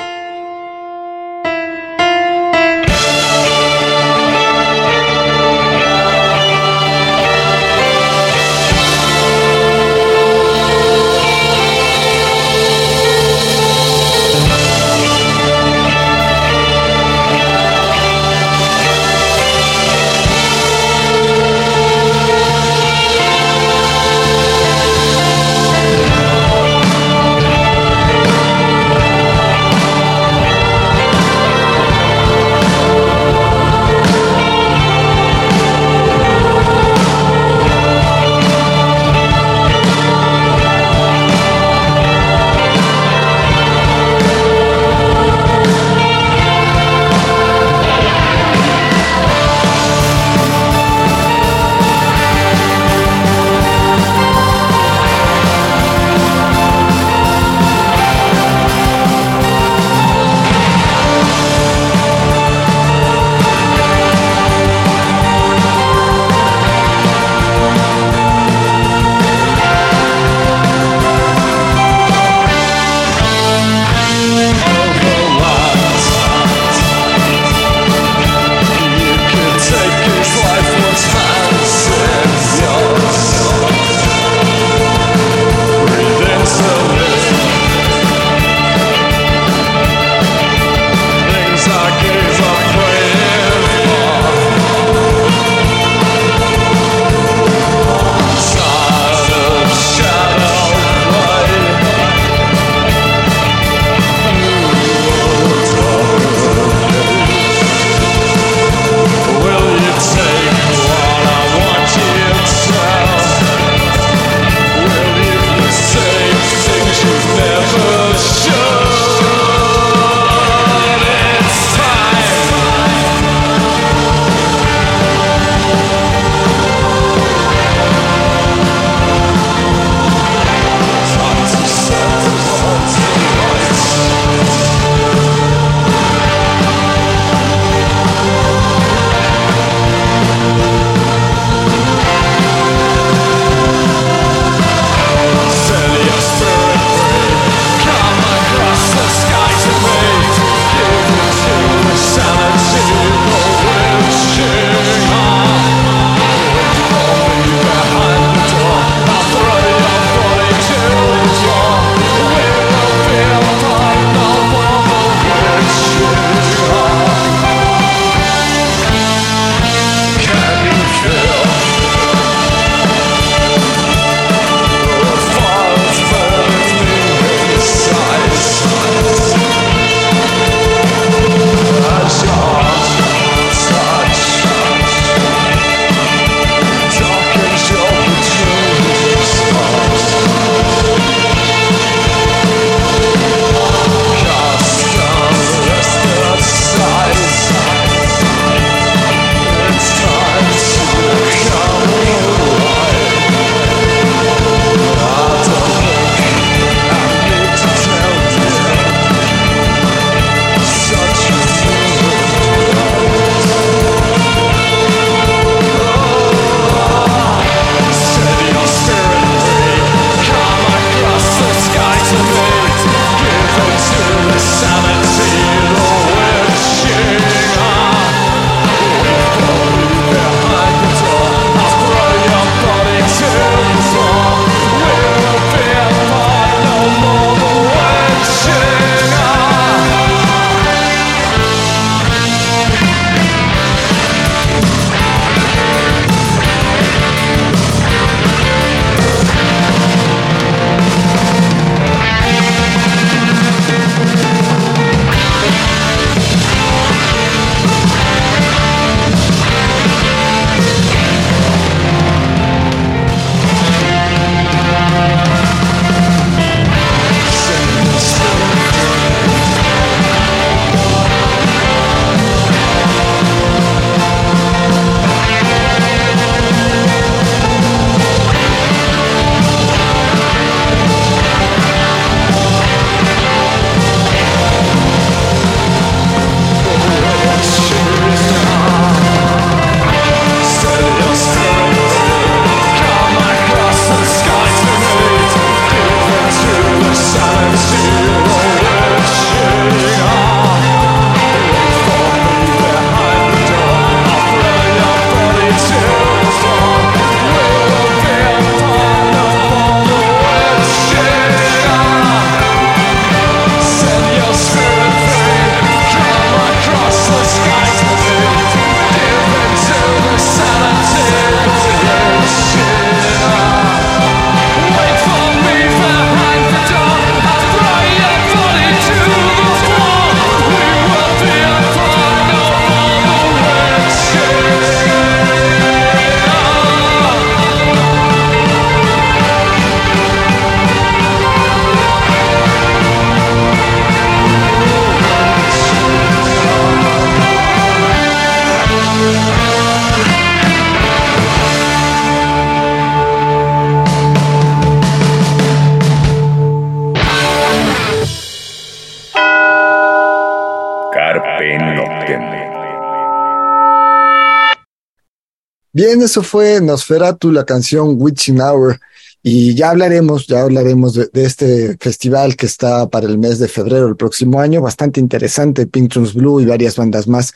Bien, 365.82 366.02
eso 366.02 366.24
fue 366.24 366.60
Nosferatu, 366.60 367.32
la 367.32 367.46
canción 367.46 367.96
Witching 367.98 368.42
Hour. 368.42 368.82
Y 369.24 369.56
ya 369.56 369.70
hablaremos, 369.70 370.28
ya 370.28 370.42
hablaremos 370.42 370.94
de, 370.94 371.10
este 371.14 371.78
festival 371.80 372.36
que 372.36 372.48
está 372.48 372.90
para 372.90 373.08
el 373.08 373.18
mes 373.18 373.40
de 373.40 373.48
febrero 373.48 373.86
del 373.86 373.96
próximo 373.96 374.42
año, 374.42 374.62
bastante 374.62 375.00
interesante, 375.00 375.68
Pinktons 375.68 376.14
Blue 376.14 376.42
y 376.42 376.46
varias 376.46 376.76
bandas 376.76 377.08
más. 377.08 377.34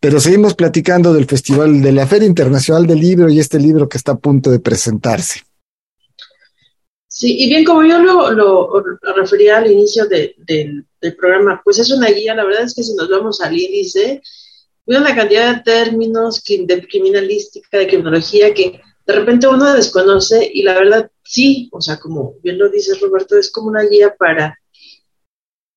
Pero 0.00 0.18
seguimos 0.18 0.54
platicando 0.54 1.14
del 1.14 1.26
festival 1.26 1.82
de 1.82 1.92
la 1.92 2.04
Feria 2.08 2.26
Internacional 2.26 2.84
del 2.84 2.98
Libro 2.98 3.30
y 3.30 3.38
este 3.38 3.60
libro 3.60 3.88
que 3.88 3.98
está 3.98 4.10
a 4.10 4.18
punto 4.18 4.50
de 4.50 4.58
presentarse. 4.58 5.42
Sí, 7.06 7.44
y 7.44 7.48
bien, 7.48 7.64
como 7.64 7.84
yo 7.84 8.00
lo, 8.00 8.32
lo, 8.32 8.82
refería 9.14 9.58
al 9.58 9.70
inicio 9.70 10.06
de, 10.06 10.34
de, 10.38 10.82
del 11.00 11.14
programa, 11.14 11.62
pues 11.64 11.78
es 11.78 11.92
una 11.92 12.08
guía, 12.08 12.34
la 12.34 12.44
verdad 12.44 12.64
es 12.64 12.74
que 12.74 12.82
si 12.82 12.92
nos 12.96 13.08
vamos 13.08 13.40
al 13.40 13.56
índice, 13.56 14.20
hay 14.86 14.96
una 14.96 15.14
cantidad 15.14 15.56
de 15.56 15.62
términos 15.62 16.42
de 16.44 16.86
criminalística, 16.86 17.78
de 17.78 17.86
criminología 17.86 18.52
que 18.52 18.80
de 19.06 19.12
repente 19.12 19.46
uno 19.46 19.72
desconoce 19.72 20.50
y 20.52 20.62
la 20.62 20.74
verdad 20.74 21.10
sí, 21.22 21.68
o 21.72 21.80
sea, 21.80 21.98
como 21.98 22.34
bien 22.42 22.58
lo 22.58 22.68
dices 22.70 23.00
Roberto, 23.00 23.36
es 23.36 23.50
como 23.50 23.68
una 23.68 23.82
guía 23.82 24.14
para 24.14 24.58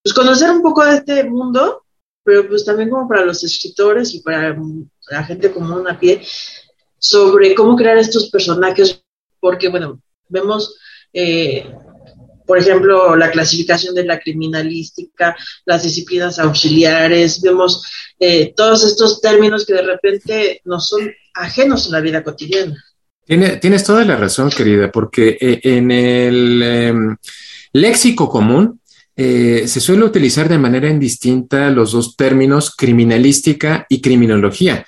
pues, 0.03 0.13
conocer 0.13 0.51
un 0.51 0.61
poco 0.61 0.85
de 0.85 0.95
este 0.95 1.23
mundo, 1.25 1.83
pero 2.23 2.47
pues 2.47 2.65
también 2.65 2.89
como 2.89 3.07
para 3.07 3.25
los 3.25 3.43
escritores 3.43 4.13
y 4.13 4.21
para 4.21 4.57
la 5.09 5.23
gente 5.23 5.51
común 5.51 5.87
a 5.87 5.99
pie, 5.99 6.21
sobre 6.97 7.55
cómo 7.55 7.75
crear 7.75 7.97
estos 7.97 8.29
personajes, 8.29 9.03
porque 9.39 9.69
bueno, 9.69 10.01
vemos, 10.27 10.77
eh, 11.13 11.69
por 12.47 12.57
ejemplo, 12.57 13.15
la 13.15 13.29
clasificación 13.29 13.93
de 13.93 14.05
la 14.05 14.19
criminalística, 14.19 15.35
las 15.65 15.83
disciplinas 15.83 16.39
auxiliares, 16.39 17.41
vemos 17.41 17.83
eh, 18.19 18.53
todos 18.55 18.85
estos 18.85 19.21
términos 19.21 19.65
que 19.65 19.73
de 19.73 19.81
repente 19.83 20.61
no 20.65 20.79
son 20.79 21.11
ajenos 21.35 21.85
en 21.85 21.91
la 21.91 22.01
vida 22.01 22.23
cotidiana. 22.23 22.75
Tiene, 23.25 23.57
tienes 23.57 23.83
toda 23.83 24.05
la 24.05 24.15
razón, 24.15 24.49
querida, 24.49 24.89
porque 24.89 25.37
eh, 25.39 25.59
en 25.63 25.91
el 25.91 26.61
eh, 26.63 26.93
léxico 27.73 28.29
común 28.29 28.79
eh, 29.19 29.67
se 29.67 29.79
suele 29.79 30.05
utilizar 30.05 30.47
de 30.47 30.57
manera 30.57 30.89
indistinta 30.89 31.69
los 31.71 31.91
dos 31.91 32.15
términos 32.15 32.75
criminalística 32.75 33.85
y 33.89 33.99
criminología 33.99 34.85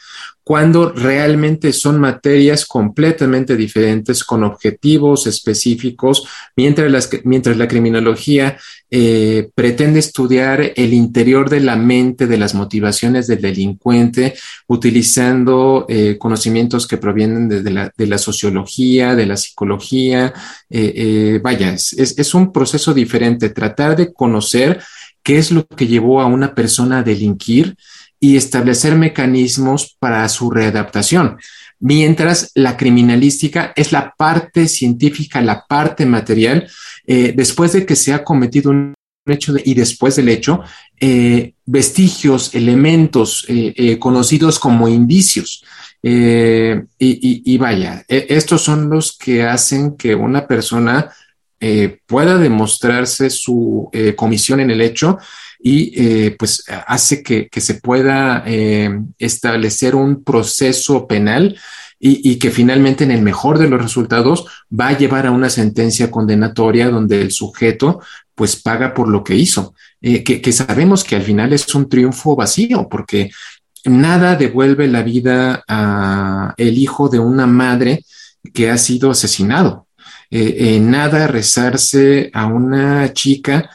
cuando 0.49 0.91
realmente 0.91 1.71
son 1.73 1.99
materias 1.99 2.65
completamente 2.65 3.55
diferentes 3.55 4.23
con 4.23 4.43
objetivos 4.43 5.27
específicos, 5.27 6.27
mientras, 6.55 7.07
mientras 7.23 7.55
la 7.55 7.67
criminología 7.67 8.57
eh, 8.89 9.51
pretende 9.53 9.99
estudiar 9.99 10.73
el 10.75 10.93
interior 10.95 11.51
de 11.51 11.59
la 11.59 11.75
mente, 11.75 12.25
de 12.25 12.39
las 12.39 12.55
motivaciones 12.55 13.27
del 13.27 13.41
delincuente, 13.41 14.33
utilizando 14.65 15.85
eh, 15.87 16.17
conocimientos 16.17 16.87
que 16.87 16.97
provienen 16.97 17.47
de, 17.47 18.07
la, 18.07 18.17
sociología, 18.17 19.15
de 19.15 19.27
la 19.27 19.37
psicología. 19.37 20.33
Eh, 20.67 21.39
vaya, 21.43 21.75
es 21.75 22.33
un 22.33 22.51
proceso 22.51 22.95
diferente, 22.95 23.51
tratar 23.51 23.95
de 23.95 24.11
conocer 24.11 24.81
qué 25.21 25.37
es 25.37 25.51
lo 25.51 25.67
que 25.67 25.85
llevó 25.85 26.21
a 26.21 26.25
una 26.25 26.55
persona 26.55 26.97
a 26.97 27.03
delinquir 27.03 27.75
y 28.19 28.35
establecer 28.35 28.95
mecanismos 28.95 29.95
para 29.99 30.27
su 30.29 30.51
readaptación. 30.51 31.37
Mientras 31.79 32.51
la 32.55 32.75
criminalística 32.75 33.71
es 33.75 33.93
la 33.93 34.13
parte 34.17 34.67
científica, 34.67 35.41
la 35.41 35.65
parte 35.65 36.05
material, 36.05 36.69
eh, 37.07 37.33
después 37.35 37.71
de 37.71 37.85
que 37.85 37.95
se 37.95 38.13
ha 38.13 38.23
cometido 38.23 38.71
un 38.71 38.93
hecho 39.25 39.55
y 39.63 39.73
después 39.75 40.17
del 40.17 40.27
hecho, 40.27 40.61
eh, 40.99 41.53
vestigios, 41.65 42.53
elementos 42.53 43.45
eh, 43.47 43.97
conocidos 43.97 44.59
como 44.59 44.89
indicios. 44.89 45.63
Y, 46.01 47.57
vaya, 47.57 48.05
estos 48.07 48.61
son 48.61 48.89
los 48.89 49.17
que 49.17 49.43
hacen 49.43 49.97
que 49.97 50.15
una 50.15 50.47
persona 50.47 51.11
pueda 52.07 52.37
demostrarse 52.37 53.29
su 53.29 53.91
comisión 54.15 54.61
en 54.61 54.71
el 54.71 54.79
hecho 54.79 55.17
y 55.61 55.91
eh, 55.95 56.35
pues 56.39 56.63
hace 56.87 57.21
que, 57.21 57.49
que 57.49 57.59
se 57.59 57.75
pueda 57.75 58.43
eh, 58.45 58.89
establecer 59.17 59.93
un 59.93 60.23
proceso 60.23 61.05
penal 61.05 61.57
y, 61.99 62.31
y, 62.31 62.39
que 62.39 62.49
finalmente 62.49 63.03
en 63.03 63.11
el 63.11 63.21
mejor 63.21 63.59
de 63.59 63.67
los 63.67 63.81
resultados 63.81 64.45
va 64.71 64.87
a 64.87 64.97
llevar 64.97 65.27
a 65.27 65.31
una 65.31 65.49
sentencia 65.49 66.09
condenatoria 66.09 66.89
donde 66.89 67.21
el 67.21 67.31
sujeto 67.31 67.99
pues 68.33 68.55
paga 68.55 68.93
por 68.93 69.09
lo 69.09 69.21
que 69.21 69.35
hizo, 69.35 69.75
eh, 70.01 70.23
que, 70.23 70.41
que 70.41 70.53
sabemos 70.53 71.03
que 71.03 71.17
al 71.17 71.23
final 71.23 71.51
es 71.51 71.75
un 71.75 71.89
triunfo 71.89 72.37
vacío 72.37 72.87
porque 72.87 73.29
nada 73.83 74.37
devuelve 74.37 74.87
la 74.87 75.03
vida 75.03 75.61
a 75.67 76.53
el 76.55 76.77
hijo 76.77 77.09
de 77.09 77.19
una 77.19 77.47
madre 77.47 78.05
que 78.53 78.71
ha 78.71 78.77
sido 78.77 79.11
asesinado. 79.11 79.87
Nada 80.31 81.25
rezarse 81.25 82.29
a 82.33 82.45
una 82.45 83.11
chica 83.13 83.69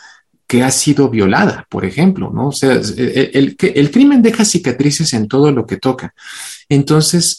que 0.54 0.62
ha 0.62 0.70
sido 0.70 1.10
violada, 1.10 1.66
por 1.68 1.84
ejemplo, 1.84 2.30
¿no? 2.32 2.50
O 2.50 2.52
sea, 2.52 2.74
el, 2.74 3.30
el, 3.34 3.56
el, 3.58 3.90
crimen 3.90 4.22
deja 4.22 4.44
cicatrices 4.44 5.12
en 5.12 5.26
todo 5.26 5.50
lo 5.50 5.66
que 5.66 5.78
toca. 5.78 6.14
Entonces, 6.68 7.38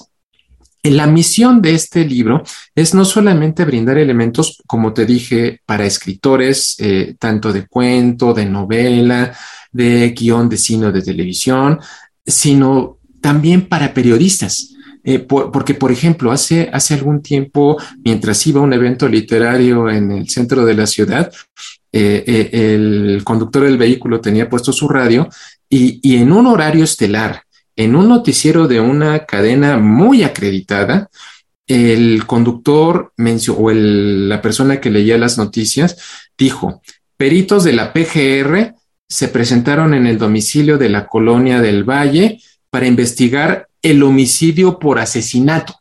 la 0.83 1.07
misión 1.07 1.61
de 1.61 1.75
este 1.75 2.03
libro 2.03 2.43
es 2.75 2.93
no 2.93 3.05
solamente 3.05 3.63
brindar 3.63 3.99
elementos, 3.99 4.61
como 4.67 4.91
te 4.91 5.05
dije, 5.05 5.61
para 5.65 5.85
escritores, 5.85 6.75
eh, 6.79 7.15
tanto 7.17 7.53
de 7.53 7.67
cuento, 7.67 8.33
de 8.33 8.47
novela, 8.47 9.33
de 9.71 10.09
guion 10.09 10.49
de 10.49 10.57
cine 10.57 10.91
de 10.91 11.01
televisión, 11.01 11.79
sino 12.25 12.97
también 13.21 13.69
para 13.69 13.93
periodistas. 13.93 14.73
Eh, 15.05 15.19
por, 15.19 15.53
porque, 15.53 15.73
por 15.73 15.89
ejemplo, 15.89 16.33
hace, 16.33 16.69
hace 16.73 16.95
algún 16.95 17.21
tiempo, 17.21 17.77
mientras 18.03 18.45
iba 18.45 18.59
a 18.59 18.63
un 18.63 18.73
evento 18.73 19.07
literario 19.07 19.89
en 19.89 20.11
el 20.11 20.27
centro 20.27 20.65
de 20.65 20.73
la 20.73 20.85
ciudad, 20.85 21.31
eh, 21.97 22.25
eh, 22.27 22.73
el 22.73 23.21
conductor 23.23 23.63
del 23.63 23.77
vehículo 23.77 24.19
tenía 24.19 24.49
puesto 24.49 24.73
su 24.73 24.89
radio 24.89 25.29
y, 25.69 26.17
en 26.17 26.33
un 26.33 26.45
horario 26.45 26.83
estelar, 26.83 27.43
en 27.73 27.95
un 27.95 28.09
noticiero 28.09 28.67
de 28.67 28.81
una 28.81 29.25
cadena 29.25 29.77
muy 29.77 30.23
acreditada, 30.23 31.09
el 31.65 32.25
conductor 32.25 33.13
mencionó, 33.15 33.59
o 33.59 33.71
el, 33.71 34.27
la 34.27 34.41
persona 34.41 34.81
que 34.81 34.89
leía 34.91 35.17
las 35.17 35.37
noticias 35.37 35.95
dijo, 36.37 36.81
peritos 37.15 37.63
de 37.63 37.71
la 37.71 37.93
PGR 37.93 38.75
se 39.07 39.29
presentaron 39.29 39.93
en 39.93 40.05
el 40.05 40.17
domicilio 40.17 40.77
de 40.77 40.89
la 40.89 41.07
colonia 41.07 41.61
del 41.61 41.85
Valle 41.85 42.41
para 42.69 42.87
investigar 42.87 43.69
el 43.81 44.03
homicidio 44.03 44.79
por 44.79 44.99
asesinato. 44.99 45.79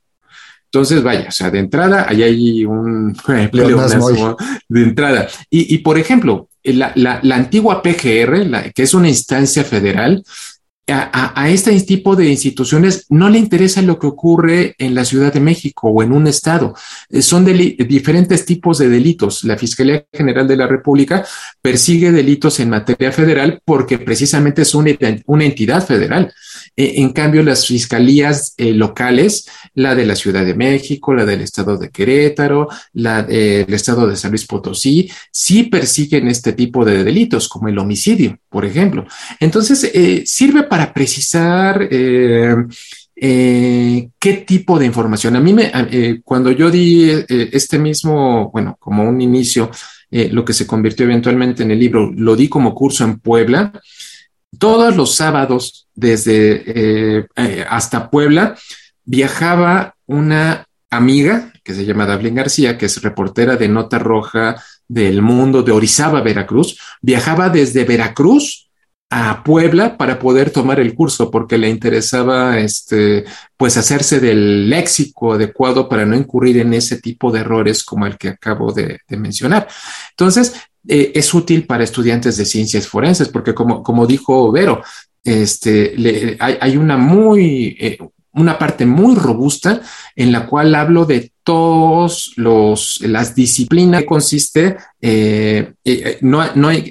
Entonces, 0.75 1.05
vaya, 1.05 1.27
o 1.29 1.31
sea, 1.31 1.53
de 1.53 1.61
entrada, 1.61 2.05
ahí 2.09 2.25
hay 2.25 2.65
un 2.65 3.17
pleonasmo 3.53 4.37
de 4.69 4.83
entrada. 4.83 5.29
Y, 5.49 5.73
y, 5.73 5.79
por 5.79 5.99
ejemplo, 5.99 6.49
la, 6.65 6.91
la, 6.97 7.21
la 7.23 7.37
antigua 7.37 7.81
PGR, 7.81 8.45
la, 8.45 8.71
que 8.71 8.83
es 8.83 8.93
una 8.93 9.09
instancia 9.09 9.63
federal, 9.63 10.25
a, 10.89 11.41
a, 11.41 11.49
este 11.49 11.81
tipo 11.83 12.17
de 12.17 12.29
instituciones 12.29 13.07
no 13.09 13.31
le 13.31 13.39
interesa 13.39 13.81
lo 13.83 13.99
que 14.01 14.09
ocurre 14.09 14.75
en 14.79 14.97
la 14.97 15.05
Ciudad 15.05 15.33
de 15.33 15.41
México 15.41 15.89
o 15.89 16.03
en 16.03 16.13
un 16.13 16.27
estado. 16.27 16.75
Eh, 17.09 17.23
son 17.23 17.45
diferentes 17.45 18.45
tipos 18.45 18.79
de 18.79 18.89
delitos. 18.89 19.45
La 19.45 19.57
Fiscalía 19.57 20.05
General 20.13 20.47
de 20.49 20.57
la 20.57 20.67
República 20.67 21.25
persigue 21.63 22.11
delitos 22.11 22.59
en 22.59 22.71
materia 22.71 23.13
federal 23.13 23.63
porque 23.65 23.99
precisamente 23.99 24.63
es 24.63 24.75
una, 24.75 24.91
una 25.27 25.45
entidad 25.45 25.87
federal. 25.87 26.35
Eh, 26.77 26.95
en 26.97 27.13
cambio, 27.13 27.43
las 27.43 27.67
fiscalías 27.67 28.55
eh, 28.57 28.73
locales, 28.73 29.49
la 29.75 29.95
de 29.95 30.07
la 30.07 30.17
Ciudad 30.17 30.45
de 30.45 30.55
México, 30.55 31.15
la 31.15 31.25
del 31.25 31.41
estado 31.41 31.77
de 31.77 31.91
Querétaro, 31.91 32.69
la 32.93 33.23
del 33.23 33.73
estado 33.73 34.07
de 34.07 34.17
San 34.17 34.31
Luis 34.31 34.47
Potosí, 34.47 35.11
sí 35.31 35.65
persiguen 35.65 36.29
este 36.29 36.53
tipo 36.53 36.85
de 36.85 37.05
delitos, 37.05 37.49
como 37.49 37.69
el 37.69 37.79
homicidio, 37.79 38.39
por 38.49 38.65
ejemplo. 38.65 39.07
Entonces, 39.41 39.91
sirve 40.25 40.65
para 40.65 40.93
precisar 40.93 41.89
eh, 41.91 42.55
eh, 43.17 44.11
qué 44.19 44.33
tipo 44.35 44.79
de 44.79 44.87
información. 44.87 45.37
A 45.37 45.41
mí, 45.41 45.53
me, 45.53 45.71
eh, 45.91 46.21
cuando 46.25 46.51
yo 46.51 46.71
di 46.71 47.11
eh, 47.11 47.25
este 47.53 47.79
mismo, 47.79 48.51
bueno, 48.51 48.77
como 48.81 49.09
un 49.09 49.21
inicio, 49.21 49.71
eh, 50.11 50.29
lo 50.31 50.45
que 50.45 50.53
se 50.53 50.67
convirtió 50.67 51.05
eventualmente 51.05 51.63
en 51.63 51.71
el 51.71 51.79
libro, 51.79 52.13
lo 52.15 52.37
di 52.37 52.49
como 52.49 52.75
curso 52.75 53.05
en 53.05 53.19
Puebla. 53.21 53.73
Todos 54.59 54.97
los 54.97 55.15
sábados, 55.15 55.89
desde 55.95 57.27
hasta 57.69 58.11
Puebla, 58.11 58.57
viajaba 59.05 59.95
una 60.07 60.67
amiga 60.91 61.53
que 61.63 61.75
se 61.75 61.85
llama 61.85 62.07
Dablin 62.07 62.35
García, 62.35 62.77
que 62.77 62.87
es 62.87 63.03
reportera 63.03 63.57
de 63.57 63.69
Nota 63.69 63.99
Roja 63.99 64.63
del 64.87 65.23
Mundo 65.23 65.63
de 65.63 65.73
Orizaba, 65.73 66.21
Veracruz. 66.21 66.79
Viajaba 67.01 67.49
desde 67.49 67.85
Veracruz 67.85 68.71
a 69.11 69.43
Puebla 69.45 69.97
para 69.97 70.19
poder 70.19 70.51
tomar 70.51 70.81
el 70.81 70.95
curso 70.95 71.31
porque 71.31 71.57
le 71.57 71.69
interesaba 71.69 72.59
este 72.59 73.25
pues 73.57 73.77
hacerse 73.77 74.19
del 74.19 74.69
léxico 74.69 75.35
adecuado 75.35 75.89
para 75.89 76.05
no 76.05 76.17
incurrir 76.17 76.59
en 76.59 76.75
ese 76.75 77.01
tipo 77.01 77.31
de 77.31 77.41
errores 77.41 77.85
como 77.85 78.07
el 78.07 78.19
que 78.19 78.31
acabo 78.31 78.73
de 78.73 78.99
mencionar. 79.09 79.69
Entonces, 80.11 80.55
eh, 80.89 81.13
es 81.15 81.33
útil 81.33 81.67
para 81.67 81.85
estudiantes 81.85 82.37
de 82.37 82.45
ciencias 82.45 82.87
forenses 82.87 83.29
porque 83.29 83.55
como, 83.55 83.83
como 83.83 84.07
dijo 84.07 84.51
Vero, 84.53 84.83
este, 85.25 86.37
hay, 86.39 86.59
hay 86.61 86.77
una 86.77 86.97
muy, 86.97 87.77
eh, 87.81 87.99
una 88.33 88.59
parte 88.59 88.85
muy 88.85 89.15
robusta 89.15 89.81
en 90.15 90.33
la 90.33 90.47
cual 90.47 90.75
hablo 90.75 91.07
de 91.07 91.33
todos 91.43 92.33
los, 92.37 93.01
las 93.03 93.35
disciplinas 93.35 94.03
que 94.03 94.07
consiste, 94.07 94.77
eh, 95.01 95.73
eh, 95.85 96.19
no, 96.21 96.43
no 96.55 96.69
hay 96.69 96.91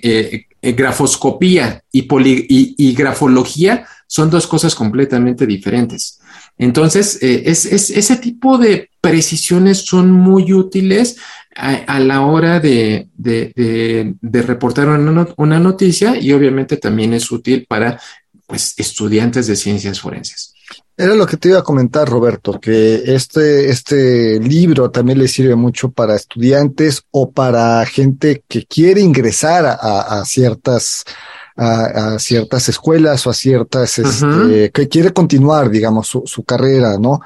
eh, 0.64 0.72
grafoscopía 0.72 1.84
y, 1.92 2.04
poli- 2.04 2.48
y, 2.50 2.94
grafología 2.94 3.86
son 4.08 4.30
dos 4.30 4.48
cosas 4.48 4.74
completamente 4.76 5.46
diferentes. 5.46 6.20
Entonces, 6.58 7.20
eh, 7.22 7.44
es, 7.48 7.66
es- 7.66 7.90
ese 7.90 8.16
tipo 8.16 8.58
de 8.58 8.90
precisiones 9.02 9.80
son 9.86 10.10
muy 10.12 10.54
útiles 10.54 11.18
a, 11.56 12.00
la 12.00 12.22
hora 12.22 12.60
de, 12.60 13.10
reportar 14.24 14.88
una, 14.88 15.28
una 15.38 15.60
noticia 15.60 16.18
y 16.20 16.32
obviamente 16.32 16.78
también 16.78 17.14
es 17.14 17.30
útil 17.30 17.66
para 17.68 18.00
pues, 18.48 18.74
estudiantes 18.78 19.48
de 19.48 19.56
ciencias 19.58 20.00
forenses. 20.00 20.53
Era 20.96 21.16
lo 21.16 21.26
que 21.26 21.38
te 21.38 21.50
iba 21.50 21.60
a 21.60 21.64
comentar, 21.64 22.08
Roberto, 22.08 22.60
que 22.60 23.02
este, 23.16 23.70
este 23.72 24.40
libro 24.40 24.92
también 24.92 25.18
le 25.18 25.28
sirve 25.28 25.56
mucho 25.56 25.92
para 25.92 26.16
estudiantes 26.16 27.04
o 27.10 27.32
para 27.32 27.84
gente 27.88 28.44
que 28.48 28.66
quiere 28.66 29.02
ingresar 29.02 29.66
a, 29.66 30.24
ciertas, 30.24 31.04
a, 31.56 32.14
a 32.14 32.20
ciertas 32.20 32.70
escuelas 32.70 33.26
o 33.26 33.32
a 33.32 33.34
ciertas, 33.34 33.98
este, 33.98 34.70
que 34.72 34.88
quiere 34.88 35.12
continuar, 35.12 35.72
digamos, 35.72 36.08
su, 36.08 36.24
su 36.28 36.44
carrera, 36.44 37.00
¿no? 37.00 37.22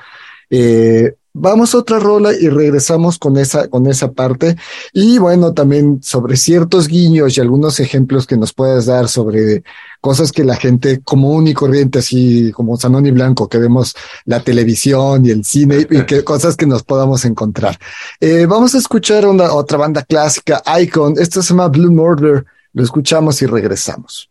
Eh, 0.49 1.16
vamos 1.39 1.73
a 1.73 1.77
otra 1.77 1.99
rola 1.99 2.31
y 2.33 2.49
regresamos 2.49 3.17
con 3.17 3.37
esa, 3.37 3.67
con 3.67 3.87
esa 3.87 4.11
parte. 4.11 4.55
Y 4.93 5.17
bueno, 5.19 5.53
también 5.53 5.99
sobre 6.01 6.35
ciertos 6.35 6.87
guiños 6.87 7.37
y 7.37 7.41
algunos 7.41 7.79
ejemplos 7.79 8.25
que 8.25 8.37
nos 8.37 8.53
puedas 8.53 8.85
dar 8.87 9.07
sobre 9.07 9.63
cosas 10.01 10.31
que 10.31 10.43
la 10.43 10.55
gente 10.55 11.01
común 11.01 11.47
y 11.47 11.53
corriente, 11.53 11.99
así 11.99 12.51
como 12.51 12.77
Sanón 12.77 13.05
y 13.05 13.11
Blanco, 13.11 13.47
que 13.47 13.57
vemos 13.57 13.95
la 14.25 14.41
televisión 14.41 15.25
y 15.25 15.31
el 15.31 15.43
cine 15.45 15.87
y 15.89 16.03
que 16.05 16.23
cosas 16.25 16.55
que 16.55 16.65
nos 16.65 16.83
podamos 16.83 17.23
encontrar. 17.25 17.77
Eh, 18.19 18.45
vamos 18.47 18.75
a 18.75 18.79
escuchar 18.79 19.25
una 19.25 19.53
otra 19.53 19.77
banda 19.77 20.03
clásica, 20.03 20.61
Icon. 20.79 21.15
Esta 21.17 21.41
se 21.41 21.49
llama 21.49 21.67
Blue 21.67 21.91
Murder. 21.91 22.45
Lo 22.73 22.83
escuchamos 22.83 23.41
y 23.41 23.45
regresamos. 23.45 24.29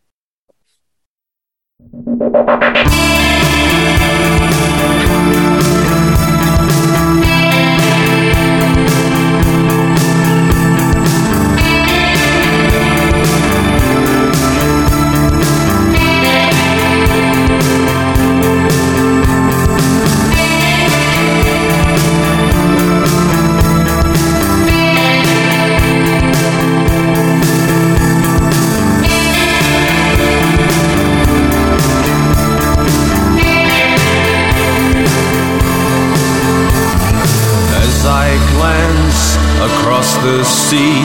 Across 40.06 40.24
the 40.24 40.44
sea, 40.44 41.02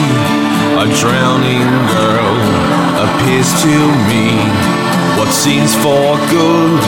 a 0.78 0.86
drowning 1.00 1.68
girl 1.90 2.34
appears 3.04 3.50
to 3.62 3.74
me. 4.08 4.36
What 5.18 5.28
seems 5.28 5.74
for 5.74 6.16
good, 6.30 6.80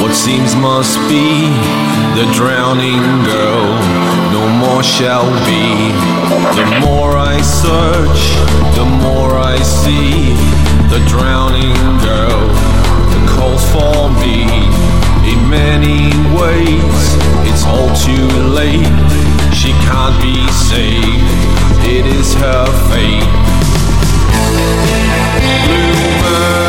what 0.00 0.14
seems 0.14 0.54
must 0.56 0.98
be. 1.08 1.48
The 2.14 2.30
drowning 2.34 3.02
girl 3.24 3.66
no 4.32 4.48
more 4.48 4.82
shall 4.82 5.28
be. 5.46 5.92
The 6.56 6.80
more 6.80 7.16
I 7.16 7.40
search, 7.42 8.34
the 8.76 8.84
more 8.84 9.36
I 9.36 9.58
see. 9.58 10.34
The 10.90 11.04
drowning 11.08 11.74
girl 12.00 12.46
calls 13.36 13.64
for 13.70 14.10
me. 14.20 15.05
In 15.26 15.50
many 15.50 16.10
ways, 16.38 17.16
it's 17.48 17.64
all 17.64 17.90
too 17.94 18.28
late. 18.60 18.86
She 19.52 19.72
can't 19.88 20.16
be 20.22 20.36
saved. 20.52 21.30
It 21.84 22.06
is 22.06 22.34
her 22.34 22.66
fate. 22.88 23.32
Blue 25.66 26.65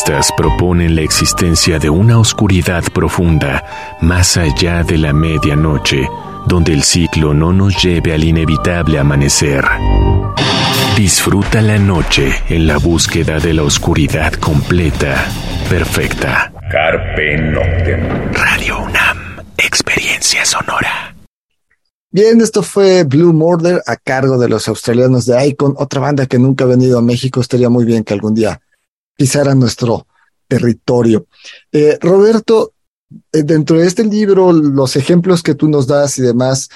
ocultistas 0.00 0.32
proponen 0.36 0.94
la 0.94 1.02
existencia 1.02 1.78
de 1.78 1.90
una 1.90 2.18
oscuridad 2.18 2.82
profunda 2.92 3.98
más 4.00 4.36
allá 4.36 4.82
de 4.82 4.96
la 4.96 5.12
medianoche, 5.12 6.08
donde 6.46 6.72
el 6.72 6.82
ciclo 6.84 7.34
no 7.34 7.52
nos 7.52 7.82
lleve 7.82 8.14
al 8.14 8.24
inevitable 8.24 8.98
amanecer. 8.98 9.64
Disfruta 10.96 11.60
la 11.60 11.78
noche 11.78 12.32
en 12.48 12.66
la 12.66 12.78
búsqueda 12.78 13.38
de 13.40 13.52
la 13.54 13.62
oscuridad 13.62 14.32
completa, 14.34 15.26
perfecta. 15.68 16.52
Carpe 16.70 17.36
Noctem. 17.36 18.32
Radio 18.32 18.82
UNAM, 18.82 19.18
experiencia 19.58 20.44
sonora. 20.44 21.14
Bien, 22.10 22.40
esto 22.40 22.62
fue 22.62 23.04
Blue 23.04 23.32
Murder 23.32 23.82
a 23.86 23.96
cargo 23.96 24.38
de 24.38 24.48
los 24.48 24.66
australianos 24.66 25.26
de 25.26 25.46
Icon, 25.46 25.74
otra 25.76 26.00
banda 26.00 26.26
que 26.26 26.38
nunca 26.38 26.64
ha 26.64 26.68
venido 26.68 26.98
a 26.98 27.02
México. 27.02 27.40
Estaría 27.40 27.68
muy 27.68 27.84
bien 27.84 28.02
que 28.02 28.14
algún 28.14 28.34
día 28.34 28.60
pisara 29.16 29.54
nuestro 29.54 30.06
territorio. 30.48 31.26
Eh, 31.72 31.98
Roberto, 32.00 32.74
eh, 33.32 33.42
dentro 33.42 33.78
de 33.78 33.86
este 33.86 34.04
libro, 34.04 34.52
los 34.52 34.96
ejemplos 34.96 35.42
que 35.42 35.54
tú 35.54 35.68
nos 35.68 35.86
das 35.86 36.18
y 36.18 36.22
demás, 36.22 36.68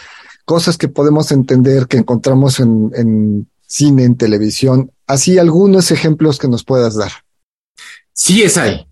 cosas 0.44 0.76
que 0.76 0.88
podemos 0.88 1.32
entender 1.32 1.86
que 1.86 1.96
encontramos 1.96 2.60
en, 2.60 2.90
en 2.94 3.48
cine, 3.66 4.04
en 4.04 4.16
televisión, 4.16 4.92
así 5.06 5.38
algunos 5.38 5.90
ejemplos 5.90 6.38
que 6.38 6.48
nos 6.48 6.64
puedas 6.64 6.94
dar. 6.94 7.12
Sí, 8.12 8.42
es 8.42 8.56
ahí. 8.56 8.86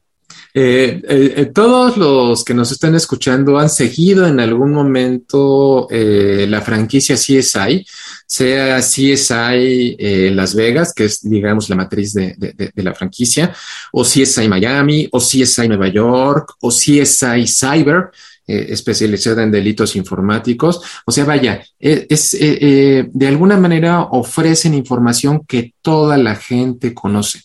Eh, 0.55 1.01
eh, 1.09 1.35
eh, 1.37 1.47
todos 1.47 1.97
los 1.97 2.45
que 2.45 2.53
nos 2.53 2.71
están 2.73 2.95
escuchando 2.95 3.59
han 3.59 3.71
seguido 3.71 4.27
en 4.27 4.39
algún 4.39 4.71
momento 4.73 5.89
eh, 5.91 6.47
la 6.47 6.61
franquicia 6.61 7.17
CSI, 7.17 7.87
sea 8.27 8.81
CSI 8.81 9.97
Las 10.35 10.55
Vegas, 10.55 10.93
que 10.93 11.07
es, 11.07 11.23
digamos, 11.23 11.71
la 11.71 11.77
matriz 11.77 12.13
de, 12.13 12.37
la 12.77 12.95
franquicia, 12.95 13.55
o 13.93 14.03
CSI 14.03 14.47
Miami, 14.47 15.09
o 15.11 15.19
CSI 15.19 15.69
Nueva 15.69 15.89
York, 15.89 16.55
o 16.61 16.69
CSI 16.69 17.47
Cyber, 17.47 18.11
eh, 18.53 18.67
especializada 18.69 19.43
en 19.43 19.51
delitos 19.51 19.97
informáticos. 19.97 20.83
O 21.07 21.11
sea, 21.11 21.25
vaya, 21.25 21.65
eh, 21.81 22.07
es, 22.11 22.37
eh, 22.39 23.09
de 23.11 23.27
alguna 23.27 23.57
manera 23.57 24.03
ofrecen 24.03 24.75
información 24.75 25.47
que 25.49 25.73
toda 25.81 26.19
la 26.19 26.37
gente 26.37 26.93
conoce. 26.93 27.41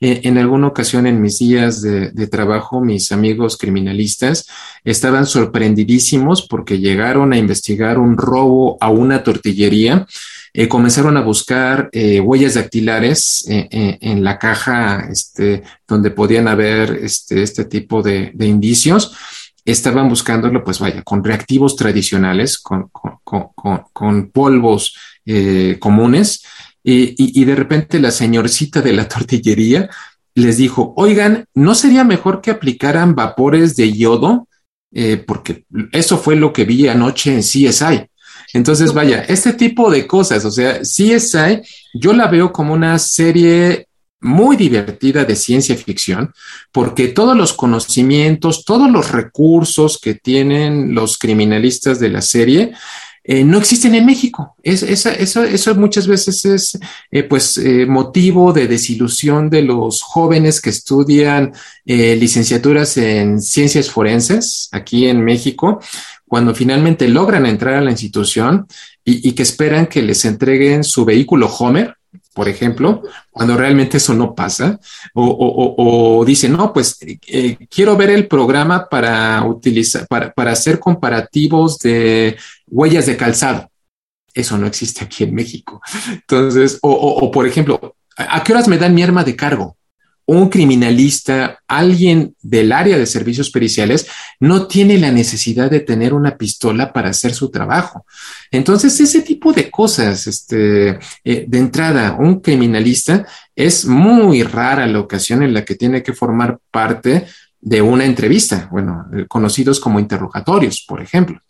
en 0.00 0.38
alguna 0.38 0.68
ocasión 0.68 1.06
en 1.06 1.20
mis 1.20 1.38
días 1.38 1.82
de, 1.82 2.26
trabajo, 2.28 2.80
mis 2.80 3.12
amigos 3.12 3.56
criminalistas 3.56 4.46
estaban 4.84 5.26
sorprendidísimos 5.26 6.46
porque 6.46 6.78
llegaron 6.78 7.32
a 7.32 7.38
investigar 7.38 7.98
un 7.98 8.16
robo 8.16 8.76
a 8.80 8.88
una 8.90 9.22
tortillería. 9.22 10.06
Comenzaron 10.68 11.16
a 11.16 11.22
buscar 11.22 11.88
huellas 11.92 12.54
dactilares 12.54 13.44
en 13.48 14.24
la 14.24 14.38
caja 14.38 15.06
este, 15.10 15.62
donde 15.86 16.10
podían 16.10 16.48
haber 16.48 16.98
este, 17.02 17.42
este 17.42 17.64
tipo 17.64 18.02
de 18.02 18.32
indicios 18.40 19.12
estaban 19.64 20.08
buscándolo, 20.08 20.64
pues 20.64 20.78
vaya, 20.78 21.02
con 21.02 21.22
reactivos 21.22 21.76
tradicionales, 21.76 22.58
con, 22.58 22.88
con, 22.90 23.18
con, 23.54 23.84
con 23.92 24.30
polvos 24.30 24.96
eh, 25.24 25.76
comunes, 25.78 26.44
y, 26.84 27.40
y, 27.40 27.44
de 27.44 27.54
repente 27.54 28.00
la 28.00 28.10
señorcita 28.10 28.80
de 28.82 28.92
la 28.92 29.06
tortillería 29.08 29.88
les 30.34 30.56
dijo, 30.56 30.94
oigan, 30.96 31.44
¿no 31.54 31.74
sería 31.74 32.04
mejor 32.04 32.40
que 32.40 32.50
aplicaran 32.50 33.14
vapores 33.14 33.76
de 33.76 33.92
yodo? 33.92 34.48
Eh, 34.94 35.16
porque 35.16 35.64
eso 35.92 36.18
fue 36.18 36.36
lo 36.36 36.52
que 36.52 36.64
vi 36.64 36.88
anoche 36.88 37.32
en 37.32 37.40
CSI. 37.40 38.06
Entonces, 38.54 38.92
vaya, 38.92 39.22
este 39.22 39.54
tipo 39.54 39.90
de 39.90 40.06
cosas, 40.06 40.44
o 40.44 40.50
sea, 40.50 40.80
CSI, 40.80 41.62
yo 41.94 42.12
la 42.12 42.26
veo 42.26 42.52
como 42.52 42.74
una 42.74 42.98
serie 42.98 43.88
muy 44.22 44.56
divertida 44.56 45.24
de 45.24 45.36
ciencia 45.36 45.76
ficción, 45.76 46.32
porque 46.70 47.08
todos 47.08 47.36
los 47.36 47.52
conocimientos, 47.52 48.64
todos 48.64 48.90
los 48.90 49.12
recursos 49.12 49.98
que 50.00 50.14
tienen 50.14 50.94
los 50.94 51.18
criminalistas 51.18 51.98
de 51.98 52.08
la 52.08 52.22
serie, 52.22 52.72
eh, 53.24 53.44
no 53.44 53.58
existen 53.58 53.94
en 53.94 54.04
México. 54.04 54.56
Es, 54.62 54.82
eso, 54.82 55.10
eso, 55.10 55.74
muchas 55.76 56.08
veces 56.08 56.44
es 56.44 56.78
eh, 57.10 57.22
pues 57.22 57.56
eh, 57.56 57.86
motivo 57.86 58.52
de 58.52 58.66
desilusión 58.66 59.48
de 59.48 59.62
los 59.62 60.02
jóvenes 60.02 60.60
que 60.60 60.70
estudian 60.70 61.52
eh, 61.86 62.16
licenciaturas 62.16 62.96
en 62.96 63.40
ciencias 63.40 63.90
forenses 63.90 64.68
aquí 64.72 65.06
en 65.06 65.24
México, 65.24 65.80
cuando 66.26 66.54
finalmente 66.54 67.06
logran 67.08 67.46
entrar 67.46 67.74
a 67.74 67.80
la 67.80 67.92
institución 67.92 68.66
y, 69.04 69.28
y 69.28 69.32
que 69.32 69.42
esperan 69.42 69.86
que 69.86 70.02
les 70.02 70.24
entreguen 70.24 70.82
su 70.82 71.04
vehículo 71.04 71.46
Homer, 71.46 71.96
por 72.34 72.48
ejemplo, 72.48 73.02
cuando 73.30 73.56
realmente 73.56 73.98
eso 73.98 74.14
no 74.14 74.34
pasa, 74.34 74.78
o, 75.14 75.24
o, 75.24 76.18
o 76.20 76.24
dicen, 76.24 76.52
no, 76.52 76.72
pues 76.72 76.98
eh, 77.00 77.56
quiero 77.68 77.96
ver 77.96 78.10
el 78.10 78.26
programa 78.26 78.88
para 78.88 79.44
utilizar, 79.44 80.06
para, 80.06 80.32
para 80.32 80.52
hacer 80.52 80.78
comparativos 80.78 81.78
de 81.78 82.36
huellas 82.66 83.06
de 83.06 83.16
calzado. 83.16 83.70
Eso 84.34 84.56
no 84.56 84.66
existe 84.66 85.04
aquí 85.04 85.24
en 85.24 85.34
México. 85.34 85.82
Entonces, 86.10 86.78
o, 86.82 86.90
o, 86.90 87.30
por 87.30 87.46
ejemplo, 87.46 87.96
¿a 88.16 88.42
qué 88.42 88.52
horas 88.52 88.66
me 88.66 88.78
dan 88.78 88.94
mi 88.94 89.02
arma 89.02 89.24
de 89.24 89.36
cargo? 89.36 89.76
Un 90.26 90.48
criminalista, 90.48 91.58
alguien 91.66 92.34
del 92.42 92.72
área 92.72 92.96
de 92.96 93.06
servicios 93.06 93.50
periciales, 93.50 94.06
no 94.40 94.66
tiene 94.66 94.98
la 94.98 95.10
necesidad 95.10 95.70
de 95.70 95.80
tener 95.80 96.14
una 96.14 96.36
pistola 96.36 96.92
para 96.92 97.10
hacer 97.10 97.34
su 97.34 97.50
trabajo. 97.50 98.06
Entonces, 98.50 98.98
ese 99.00 99.22
tipo 99.22 99.52
de 99.52 99.70
cosas, 99.70 100.26
este, 100.26 100.98
eh, 101.24 101.44
de 101.46 101.58
entrada, 101.58 102.16
un 102.18 102.40
criminalista 102.40 103.26
es 103.56 103.84
muy 103.84 104.42
rara 104.42 104.86
la 104.86 105.00
ocasión 105.00 105.42
en 105.42 105.54
la 105.54 105.64
que 105.64 105.74
tiene 105.74 106.02
que 106.02 106.12
formar 106.12 106.58
parte 106.70 107.26
de 107.60 107.80
una 107.80 108.04
entrevista, 108.04 108.68
bueno, 108.70 109.06
eh, 109.14 109.26
conocidos 109.28 109.78
como 109.80 110.00
interrogatorios, 110.00 110.84
por 110.86 111.00
ejemplo. 111.00 111.40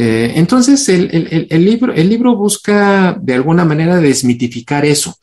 Eh, 0.00 0.34
entonces, 0.36 0.88
el, 0.88 1.48
libro, 1.64 1.92
el 1.92 2.08
libro 2.08 2.36
busca 2.36 3.16
de 3.20 3.34
alguna 3.34 3.64
manera 3.64 3.96
desmitificar 3.96 4.84
eso, 4.84 5.18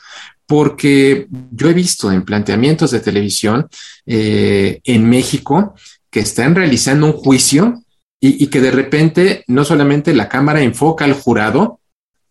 porque 0.47 1.27
yo 1.51 1.69
he 1.69 1.73
visto 1.73 2.11
en 2.11 2.23
planteamientos 2.23 2.91
de 2.91 2.99
televisión 2.99 3.67
eh, 4.05 4.79
en 4.83 5.09
México 5.09 5.73
que 6.09 6.19
están 6.21 6.55
realizando 6.55 7.07
un 7.07 7.13
juicio 7.13 7.81
y, 8.19 8.47
que 8.47 8.61
de 8.61 8.71
repente 8.71 9.43
no 9.47 9.63
solamente 9.63 10.13
la 10.13 10.29
cámara 10.29 10.61
enfoca 10.61 11.05
al 11.05 11.13
jurado, 11.13 11.79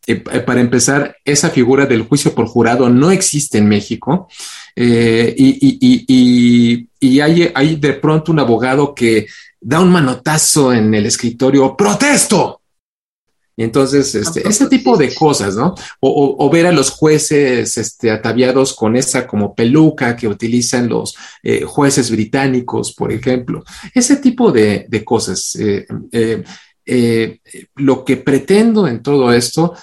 eh, 0.06 0.16
para 0.16 0.60
empezar, 0.60 1.16
esa 1.24 1.50
figura 1.50 1.86
del 1.86 2.02
juicio 2.02 2.34
por 2.34 2.46
jurado 2.46 2.88
no 2.90 3.10
existe 3.10 3.58
en 3.58 3.68
México 3.68 4.28
eh, 4.74 5.34
y, 5.36 7.20
hay, 7.20 7.76
de 7.76 7.92
pronto 7.94 8.32
un 8.32 8.40
abogado 8.40 8.94
que 8.94 9.26
da 9.60 9.80
un 9.80 9.90
manotazo 9.90 10.72
en 10.72 10.92
el 10.94 11.06
escritorio, 11.06 11.76
protesto, 11.76 12.60
entonces, 13.56 14.14
este, 14.14 14.46
ese 14.48 14.66
tipo 14.66 14.96
de 14.96 15.14
cosas, 15.14 15.54
¿no? 15.54 15.74
O, 16.00 16.08
o, 16.08 16.44
o, 16.44 16.50
ver 16.50 16.66
a 16.66 16.72
los 16.72 16.90
jueces 16.90 17.76
este, 17.78 18.10
ataviados 18.10 18.74
con 18.74 18.96
esa 18.96 19.26
como 19.26 19.54
peluca 19.54 20.16
que 20.16 20.26
utilizan 20.26 20.88
los 20.88 21.14
eh, 21.42 21.62
jueces 21.62 22.10
británicos, 22.10 22.92
por 22.94 23.12
ejemplo. 23.12 23.62
Ese 23.94 24.16
tipo 24.16 24.50
de, 24.50 24.86
de 24.88 25.04
cosas. 25.04 25.56
Eh, 25.56 25.86
eh, 26.10 26.42
eh 26.86 27.38
lo 27.76 28.04
que 28.04 28.16
pretendo 28.16 28.88
en 28.88 29.02
todo 29.02 29.32
esto 29.32 29.74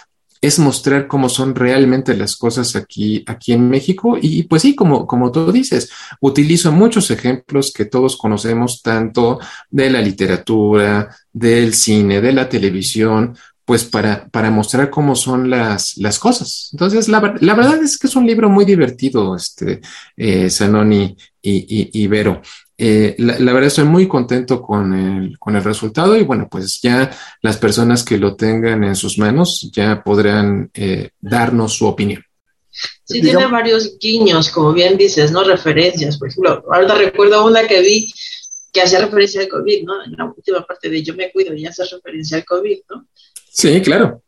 es 0.41 0.57
mostrar 0.57 1.07
cómo 1.07 1.29
son 1.29 1.53
realmente 1.53 2.17
las 2.17 2.35
cosas 2.35 2.75
aquí, 2.75 3.23
aquí 3.27 3.53
en 3.53 3.69
México. 3.69 4.17
Y 4.19 4.43
pues 4.43 4.63
sí, 4.63 4.75
como, 4.75 5.05
como 5.05 5.31
tú 5.31 5.51
dices, 5.51 5.91
utilizo 6.19 6.71
muchos 6.71 7.11
ejemplos 7.11 7.71
que 7.71 7.85
todos 7.85 8.17
conocemos, 8.17 8.81
tanto 8.81 9.39
de 9.69 9.91
la 9.91 10.01
literatura, 10.01 11.15
del 11.31 11.75
cine, 11.75 12.21
de 12.21 12.33
la 12.33 12.49
televisión, 12.49 13.37
pues 13.71 13.85
para, 13.85 14.27
para 14.27 14.51
mostrar 14.51 14.89
cómo 14.89 15.15
son 15.15 15.49
las, 15.49 15.95
las 15.95 16.19
cosas. 16.19 16.67
Entonces, 16.73 17.07
la, 17.07 17.35
la, 17.39 17.53
verdad 17.53 17.81
es 17.81 17.97
que 17.97 18.07
es 18.07 18.17
un 18.17 18.27
libro 18.27 18.49
muy 18.49 18.65
divertido, 18.65 19.33
este, 19.33 19.79
eh, 20.17 20.49
Zanoni 20.49 21.15
y, 21.41 21.53
y, 21.53 22.03
y 22.03 22.07
Vero. 22.07 22.41
Eh, 22.77 23.15
la, 23.19 23.39
la, 23.39 23.53
verdad 23.53 23.67
estoy 23.69 23.85
muy 23.85 24.09
contento 24.09 24.61
con 24.61 24.93
el, 24.93 25.39
con 25.39 25.55
el 25.55 25.63
resultado 25.63 26.17
y 26.17 26.23
bueno, 26.23 26.49
pues 26.51 26.81
ya 26.81 27.17
las 27.41 27.55
personas 27.55 28.03
que 28.03 28.17
lo 28.17 28.35
tengan 28.35 28.83
en 28.83 28.97
sus 28.97 29.17
manos 29.17 29.69
ya 29.71 30.03
podrán 30.03 30.69
eh, 30.73 31.11
darnos 31.21 31.71
su 31.71 31.87
opinión. 31.87 32.21
Sí, 33.05 33.21
tiene 33.21 33.45
varios 33.45 33.97
guiños, 33.99 34.49
como 34.49 34.73
bien 34.73 34.97
dices, 34.97 35.31
¿no? 35.31 35.45
Referencias. 35.45 36.17
Por 36.17 36.27
ejemplo, 36.27 36.61
ahora 36.69 36.93
recuerdo 36.95 37.47
una 37.47 37.65
que 37.65 37.79
vi 37.79 38.11
que 38.73 38.81
hacía 38.81 38.99
referencia 38.99 39.39
al 39.39 39.47
COVID, 39.47 39.83
¿no? 39.85 40.03
En 40.03 40.11
la 40.11 40.25
última 40.25 40.61
parte 40.65 40.89
de 40.89 41.01
Yo 41.01 41.13
me 41.15 41.31
cuido 41.31 41.53
y 41.53 41.65
hace 41.65 41.85
referencia 41.85 42.35
al 42.35 42.43
COVID, 42.43 42.79
¿no? 42.89 43.07
Sí, 43.51 43.81
claro. 43.81 44.23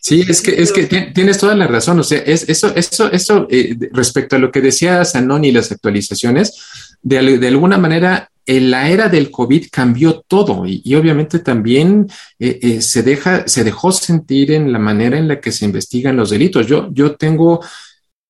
Sí, 0.00 0.24
es 0.26 0.40
que, 0.40 0.62
es 0.62 0.72
que 0.72 0.84
tienes 0.86 1.38
toda 1.38 1.54
la 1.54 1.66
razón. 1.66 2.00
O 2.00 2.02
sea, 2.02 2.18
es 2.18 2.48
eso, 2.48 2.74
eso, 2.74 3.10
eso, 3.12 3.46
eh, 3.50 3.76
respecto 3.92 4.36
a 4.36 4.38
lo 4.38 4.50
que 4.50 4.62
decía 4.62 5.04
Sanoni 5.04 5.48
y 5.48 5.52
las 5.52 5.70
actualizaciones, 5.72 6.54
de, 7.02 7.48
alguna 7.48 7.78
manera, 7.78 8.30
en 8.46 8.70
la 8.70 8.88
era 8.88 9.08
del 9.08 9.30
COVID 9.30 9.66
cambió 9.70 10.20
todo 10.26 10.64
y, 10.66 10.94
obviamente 10.94 11.38
también 11.38 12.08
eh, 12.38 12.58
eh, 12.62 12.80
se 12.80 13.02
deja, 13.02 13.46
se 13.46 13.64
dejó 13.64 13.92
sentir 13.92 14.52
en 14.52 14.72
la 14.72 14.78
manera 14.78 15.18
en 15.18 15.28
la 15.28 15.40
que 15.40 15.52
se 15.52 15.64
investigan 15.64 16.16
los 16.16 16.30
delitos. 16.30 16.66
Yo, 16.66 16.88
yo 16.92 17.16
tengo 17.16 17.64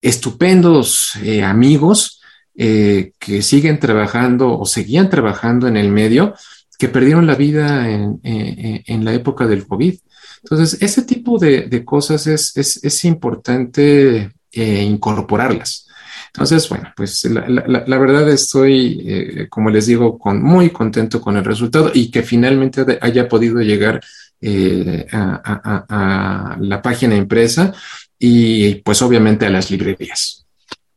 estupendos 0.00 1.12
eh, 1.22 1.42
amigos 1.42 2.16
que 2.52 3.40
siguen 3.40 3.80
trabajando 3.80 4.58
o 4.58 4.66
seguían 4.66 5.08
trabajando 5.08 5.66
en 5.66 5.78
el 5.78 5.88
medio, 5.88 6.34
que 6.80 6.88
perdieron 6.88 7.26
la 7.26 7.34
vida 7.34 7.88
en, 7.90 8.18
en- 8.24 8.82
en 8.86 9.04
la 9.04 9.12
época 9.14 9.46
del 9.46 9.66
COVID. 9.66 9.94
Entonces, 10.42 10.80
ese 10.82 11.02
tipo 11.02 11.38
de, 11.38 11.52
de 11.68 11.84
cosas 11.84 12.26
es, 12.26 12.56
es, 12.56 12.82
es 12.82 13.04
importante 13.04 14.32
eh, 14.52 14.82
incorporarlas. 14.82 15.86
Entonces, 16.32 16.68
bueno, 16.68 16.92
pues 16.96 17.24
la, 17.24 17.46
la- 17.86 17.98
verdad 17.98 18.28
estoy, 18.30 19.02
eh, 19.06 19.46
como 19.50 19.68
les 19.68 19.86
digo, 19.86 20.18
con, 20.18 20.42
muy 20.42 20.70
contento 20.70 21.20
con 21.20 21.36
el 21.36 21.44
resultado 21.44 21.90
y 21.92 22.10
que 22.10 22.22
finalmente 22.22 22.98
haya 23.02 23.28
podido 23.28 23.60
llegar 23.60 24.00
eh, 24.40 25.06
a- 25.12 25.84
a 25.88 26.56
la 26.60 26.80
página 26.80 27.14
impresa 27.16 27.74
y 28.18 28.76
pues 28.76 29.02
obviamente 29.02 29.44
a 29.44 29.50
las 29.50 29.70
librerías. 29.70 30.46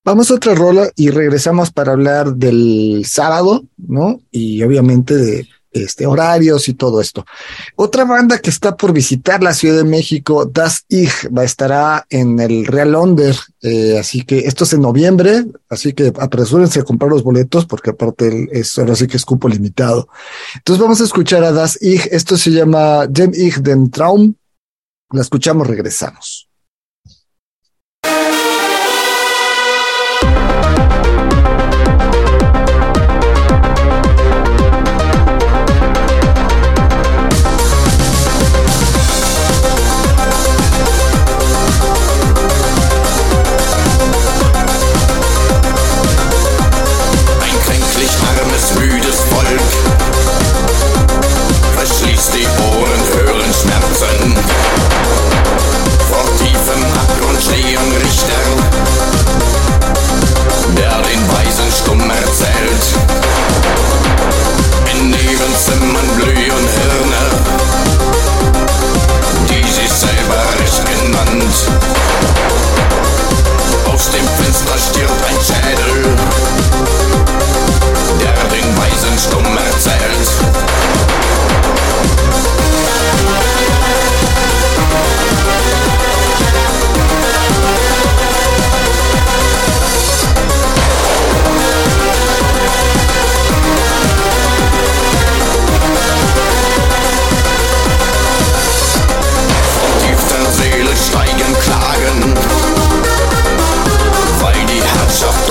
Vamos 0.05 0.29
a 0.31 0.35
otra 0.35 0.53
rola 0.55 0.89
y 0.95 1.09
regresamos 1.09 1.71
para 1.71 1.93
hablar 1.93 2.35
del 2.35 3.03
sábado, 3.05 3.63
¿no? 3.77 4.21
Y 4.31 4.61
obviamente 4.63 5.15
de 5.17 5.47
este 5.73 6.05
horarios 6.05 6.69
y 6.69 6.73
todo 6.73 7.01
esto. 7.01 7.25
Otra 7.75 8.05
banda 8.05 8.39
que 8.39 8.49
está 8.49 8.75
por 8.75 8.93
visitar 8.93 9.41
la 9.43 9.53
Ciudad 9.53 9.77
de 9.77 9.83
México, 9.83 10.45
Das 10.45 10.85
Ich, 10.89 11.27
va 11.35 11.43
estará 11.43 12.05
en 12.09 12.39
el 12.39 12.65
Real 12.65 12.95
Onder, 12.95 13.35
eh, 13.61 13.97
así 13.99 14.23
que 14.23 14.39
esto 14.39 14.63
es 14.63 14.73
en 14.73 14.81
noviembre, 14.81 15.45
así 15.69 15.93
que 15.93 16.13
apresúrense 16.19 16.79
a 16.79 16.83
comprar 16.83 17.11
los 17.11 17.23
boletos 17.23 17.65
porque 17.65 17.91
aparte 17.91 18.49
es 18.51 18.77
ahora 18.77 18.95
sí 18.95 19.07
que 19.07 19.17
es 19.17 19.25
cupo 19.25 19.47
limitado. 19.47 20.07
Entonces 20.55 20.81
vamos 20.81 21.01
a 21.01 21.05
escuchar 21.05 21.43
a 21.43 21.51
Das 21.51 21.77
Ich, 21.81 22.07
esto 22.11 22.37
se 22.37 22.51
llama 22.51 23.07
Dem 23.07 23.31
Ich 23.33 23.59
den 23.61 23.89
Traum. 23.89 24.35
La 25.11 25.21
escuchamos, 25.21 25.67
regresamos. 25.67 26.52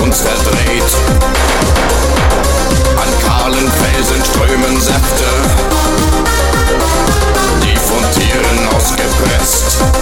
Uns 0.03 0.20
verdreht. 0.20 0.96
An 2.96 3.09
kahlen 3.24 3.70
Felsen 3.70 4.24
strömen 4.24 4.80
Säfte, 4.80 5.24
die 7.62 7.76
von 7.76 8.05
Tieren 8.12 8.68
ausgepresst. 8.74 10.01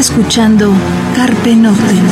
Escuchando 0.00 0.72
Carpe 1.14 1.54
Noctem. 1.54 2.06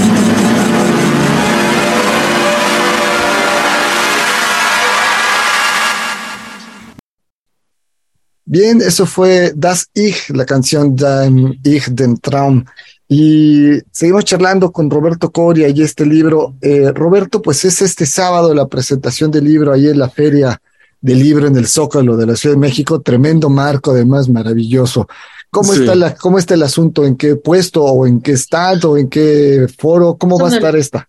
Bien, 8.45 8.83
eso 8.83 9.07
fue 9.07 9.53
Das 9.57 9.89
Ich, 9.95 10.29
la 10.29 10.45
canción 10.45 10.95
Dein 10.97 11.59
Ich 11.65 11.87
den 11.91 12.19
Traum. 12.21 12.67
Y 13.09 13.79
seguimos 13.91 14.27
charlando 14.27 14.71
con 14.71 14.91
Roberto 14.91 15.33
Coria 15.33 15.69
y 15.69 15.81
este 15.81 16.05
libro. 16.05 16.57
Eh, 16.61 16.93
Roberto, 16.93 17.41
pues 17.41 17.65
es 17.65 17.81
este 17.81 18.05
sábado 18.05 18.53
la 18.53 18.69
presentación 18.69 19.31
del 19.31 19.45
libro 19.45 19.73
ahí 19.73 19.89
en 19.89 19.99
la 19.99 20.11
feria 20.11 20.61
del 21.01 21.21
libro 21.21 21.47
en 21.47 21.57
el 21.57 21.67
Zócalo 21.67 22.19
de 22.19 22.27
la 22.27 22.37
Ciudad 22.37 22.55
de 22.55 22.61
México. 22.61 23.01
Tremendo 23.01 23.49
marco, 23.49 23.93
además 23.93 24.29
maravilloso. 24.29 25.09
¿Cómo, 25.51 25.73
Sí. 25.73 25.81
está 25.81 25.95
la, 25.95 26.15
¿Cómo 26.15 26.39
está 26.39 26.55
el 26.55 26.63
asunto? 26.63 27.05
¿En 27.05 27.17
qué 27.17 27.37
puesto 27.37 27.83
o 27.85 28.07
en 28.07 28.21
qué 28.21 28.33
estado, 28.33 28.97
en 28.99 29.09
qué 29.09 29.67
foro? 29.79 30.17
¿Cómo 30.19 30.39
va 30.39 30.49
a 30.51 30.55
estar 30.55 30.77
esta? 30.77 31.09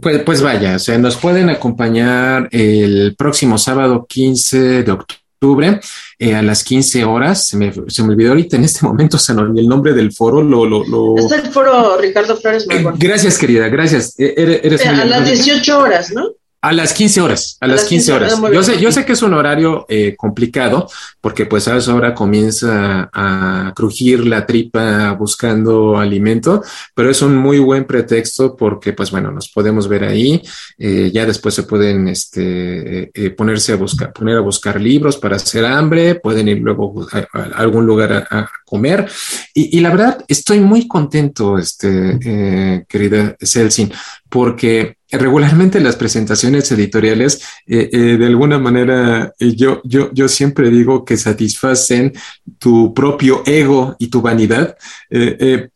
Pues, 0.00 0.22
pues 0.22 0.40
vaya, 0.40 0.76
o 0.76 0.78
sea, 0.78 0.96
nos 0.98 1.16
pueden 1.16 1.50
acompañar 1.50 2.48
el 2.52 3.14
próximo 3.16 3.58
sábado 3.58 4.06
15 4.08 4.82
de 4.84 4.90
octubre 4.92 5.80
eh, 6.18 6.34
a 6.34 6.40
las 6.42 6.64
15 6.64 7.04
horas. 7.04 7.46
Se 7.48 7.56
me, 7.58 7.72
se 7.88 8.02
me 8.02 8.10
olvidó 8.14 8.30
ahorita 8.30 8.56
en 8.56 8.64
este 8.64 8.86
momento 8.86 9.18
se 9.18 9.34
me 9.34 9.42
olvidó 9.42 9.60
el 9.60 9.68
nombre 9.68 9.92
del 9.92 10.12
foro. 10.12 10.42
Lo, 10.42 10.64
lo, 10.64 10.84
lo- 10.86 11.18
Es 11.18 11.30
el 11.32 11.42
foro 11.52 11.98
Ricardo 11.98 12.36
Flores 12.36 12.64
Eh. 12.70 12.84
Gracias, 12.96 13.36
querida, 13.36 13.68
gracias. 13.68 14.14
Eh, 14.18 14.32
Eres, 14.36 14.60
eres 14.62 14.80
muy 14.86 14.94
A 14.94 15.04
las 15.04 15.16
amable. 15.18 15.32
18 15.34 15.78
horas, 15.78 16.12
¿no? 16.12 16.28
A 16.64 16.72
las 16.72 16.92
15 16.92 17.20
horas, 17.20 17.58
a, 17.60 17.64
A 17.64 17.68
las 17.68 17.80
las 17.80 17.88
15 17.88 18.12
15 18.12 18.12
horas. 18.12 18.52
Yo 18.54 18.62
sé, 18.62 18.80
yo 18.80 18.92
sé 18.92 19.04
que 19.04 19.14
es 19.14 19.22
un 19.22 19.34
horario 19.34 19.84
eh, 19.88 20.14
complicado 20.16 20.88
porque 21.20 21.44
pues 21.46 21.66
a 21.66 21.76
esa 21.76 21.92
hora 21.92 22.14
comienza 22.14 23.10
a 23.12 23.72
crujir 23.74 24.24
la 24.24 24.46
tripa 24.46 25.10
buscando 25.14 25.98
alimento, 25.98 26.62
pero 26.94 27.10
es 27.10 27.20
un 27.20 27.36
muy 27.36 27.58
buen 27.58 27.84
pretexto 27.84 28.54
porque 28.54 28.92
pues 28.92 29.10
bueno, 29.10 29.32
nos 29.32 29.48
podemos 29.48 29.88
ver 29.88 30.04
ahí, 30.04 30.40
eh, 30.78 31.10
ya 31.12 31.26
después 31.26 31.52
se 31.52 31.64
pueden 31.64 32.06
este, 32.06 33.10
eh, 33.12 33.30
ponerse 33.30 33.72
a 33.72 33.76
buscar, 33.76 34.12
poner 34.12 34.36
a 34.36 34.42
buscar 34.42 34.80
libros 34.80 35.16
para 35.16 35.36
hacer 35.36 35.66
hambre, 35.66 36.14
pueden 36.14 36.46
ir 36.46 36.58
luego 36.58 37.08
a, 37.10 37.26
a 37.40 37.42
algún 37.56 37.86
lugar 37.86 38.12
a, 38.12 38.38
a 38.38 38.50
comer. 38.64 39.10
Y, 39.52 39.76
y 39.76 39.80
la 39.80 39.90
verdad 39.90 40.24
estoy 40.28 40.60
muy 40.60 40.86
contento, 40.86 41.58
este, 41.58 42.86
querida 42.88 43.34
Celsin, 43.40 43.92
porque 44.28 45.01
regularmente 45.12 45.78
las 45.80 45.96
presentaciones 45.96 46.72
editoriales, 46.72 47.42
eh, 47.66 47.90
eh, 47.92 47.98
de 48.16 48.26
alguna 48.26 48.58
manera, 48.58 49.32
eh, 49.38 49.54
yo, 49.54 49.82
yo, 49.84 50.10
yo 50.12 50.26
siempre 50.26 50.70
digo 50.70 51.04
que 51.04 51.18
satisfacen 51.18 52.14
tu 52.58 52.94
propio 52.94 53.42
ego 53.44 53.94
y 53.98 54.08
tu 54.08 54.22
vanidad. 54.22 54.76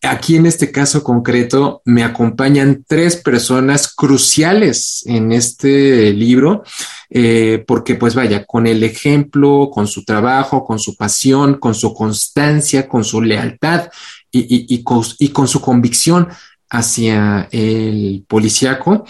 Aquí 0.02 0.36
en 0.36 0.46
este 0.46 0.72
caso 0.72 1.02
concreto 1.04 1.82
me 1.84 2.02
acompañan 2.02 2.84
tres 2.88 3.16
personas 3.16 3.94
cruciales 3.94 5.02
en 5.06 5.32
este 5.32 6.12
libro, 6.12 6.62
porque 7.66 7.96
pues 7.96 8.14
vaya, 8.14 8.44
con 8.44 8.66
el 8.66 8.82
ejemplo, 8.82 9.68
con 9.70 9.86
su 9.86 10.04
trabajo, 10.04 10.64
con 10.64 10.78
su 10.78 10.96
pasión, 10.96 11.54
con 11.54 11.74
su 11.74 11.92
constancia, 11.92 12.88
con 12.88 13.04
su 13.04 13.20
lealtad 13.20 13.88
y, 14.30 14.74
y 14.74 14.82
con, 14.82 15.02
y 15.18 15.28
con 15.28 15.48
su 15.48 15.60
convicción 15.60 16.28
hacia 16.70 17.48
el 17.50 18.24
policíaco, 18.26 19.04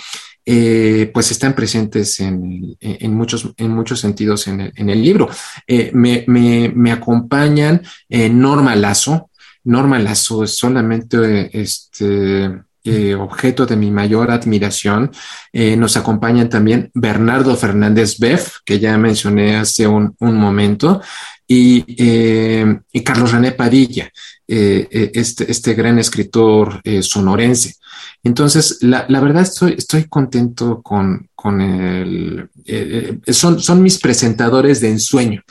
eh, 0.48 1.10
pues 1.12 1.32
están 1.32 1.54
presentes 1.54 2.20
en, 2.20 2.76
en, 2.80 3.14
muchos, 3.14 3.52
en 3.56 3.70
muchos 3.72 3.98
sentidos 3.98 4.46
en 4.46 4.60
el, 4.60 5.02
libro. 5.02 5.28
Eh, 5.66 5.90
me, 5.92 6.92
acompañan 6.92 7.82
eh, 8.08 8.28
Norma 8.28 8.76
Lazo. 8.76 9.30
Norma 9.64 9.98
Lazo 9.98 10.44
es 10.44 10.56
solamente 10.56 11.50
este, 11.60 12.60
eh, 12.84 13.16
objeto 13.16 13.66
de 13.66 13.74
mi 13.74 13.90
mayor 13.90 14.30
admiración. 14.30 15.10
Eh, 15.52 15.76
nos 15.76 15.96
acompañan 15.96 16.48
también 16.48 16.92
Bernardo 16.94 17.56
Fernández 17.56 18.16
Beff, 18.20 18.58
que 18.64 18.78
ya 18.78 18.96
mencioné 18.96 19.56
hace 19.56 19.88
un 19.88 20.14
momento, 20.20 21.02
y, 21.46 21.84
eh, 21.98 22.80
y, 22.92 23.00
Carlos 23.02 23.32
René 23.32 23.52
Padilla, 23.52 24.10
eh, 24.48 25.10
este, 25.14 25.50
este, 25.50 25.74
gran 25.74 25.98
escritor 25.98 26.80
eh, 26.82 27.02
sonorense. 27.02 27.74
Entonces, 28.22 28.78
la, 28.80 29.06
la, 29.08 29.20
verdad 29.20 29.42
estoy, 29.42 29.74
estoy 29.78 30.04
contento 30.04 30.82
con, 30.82 31.28
con 31.34 31.60
el... 31.60 32.48
Eh, 32.64 33.18
son, 33.28 33.60
son 33.60 33.82
mis 33.82 33.98
presentadores 33.98 34.80
de 34.80 34.90
ensueño. 34.90 35.42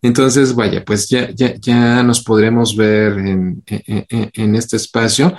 Entonces, 0.00 0.54
vaya, 0.54 0.84
pues 0.84 1.08
ya, 1.08 1.30
ya, 1.30 1.54
ya 1.56 2.02
nos 2.02 2.22
podremos 2.22 2.76
ver 2.76 3.18
en, 3.18 3.62
en 3.66 4.54
este 4.54 4.76
espacio. 4.76 5.34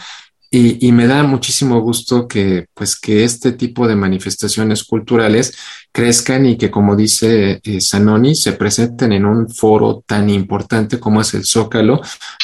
Y, 0.58 0.88
y, 0.88 0.94
me 0.94 1.06
da 1.06 1.22
muchísimo 1.24 1.82
gusto 1.82 2.30
que, 2.30 2.68
pues, 2.74 2.98
que 2.98 3.26
este 3.26 3.52
tipo 3.52 3.90
de 3.90 3.98
manifestaciones 3.98 4.86
culturales 4.86 5.54
crezcan 5.92 6.46
y 6.46 6.58
que, 6.58 6.72
como 6.72 6.96
dice 6.96 7.60
eh, 7.62 7.82
Zanoni, 7.82 8.36
se 8.36 8.54
presenten 8.54 9.12
en 9.12 9.26
un 9.26 9.50
foro 9.50 10.06
tan 10.08 10.30
importante 10.30 10.98
como 10.98 11.20
es 11.20 11.34
el 11.34 11.44
Zócalo 11.44 12.00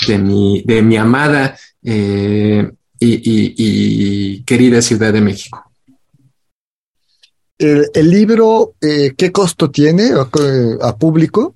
de 0.05 0.17
mi, 0.17 0.61
de 0.65 0.81
mi 0.81 0.97
amada 0.97 1.57
eh, 1.81 2.69
y, 2.99 3.13
y, 3.13 3.55
y, 3.57 4.43
querida 4.43 4.81
Ciudad 4.81 5.13
de 5.13 5.21
México. 5.21 5.71
El, 7.57 7.87
el 7.93 8.09
libro, 8.09 8.73
eh, 8.81 9.13
¿qué 9.15 9.31
costo 9.31 9.71
tiene 9.71 10.09
a 10.81 10.97
público? 10.97 11.55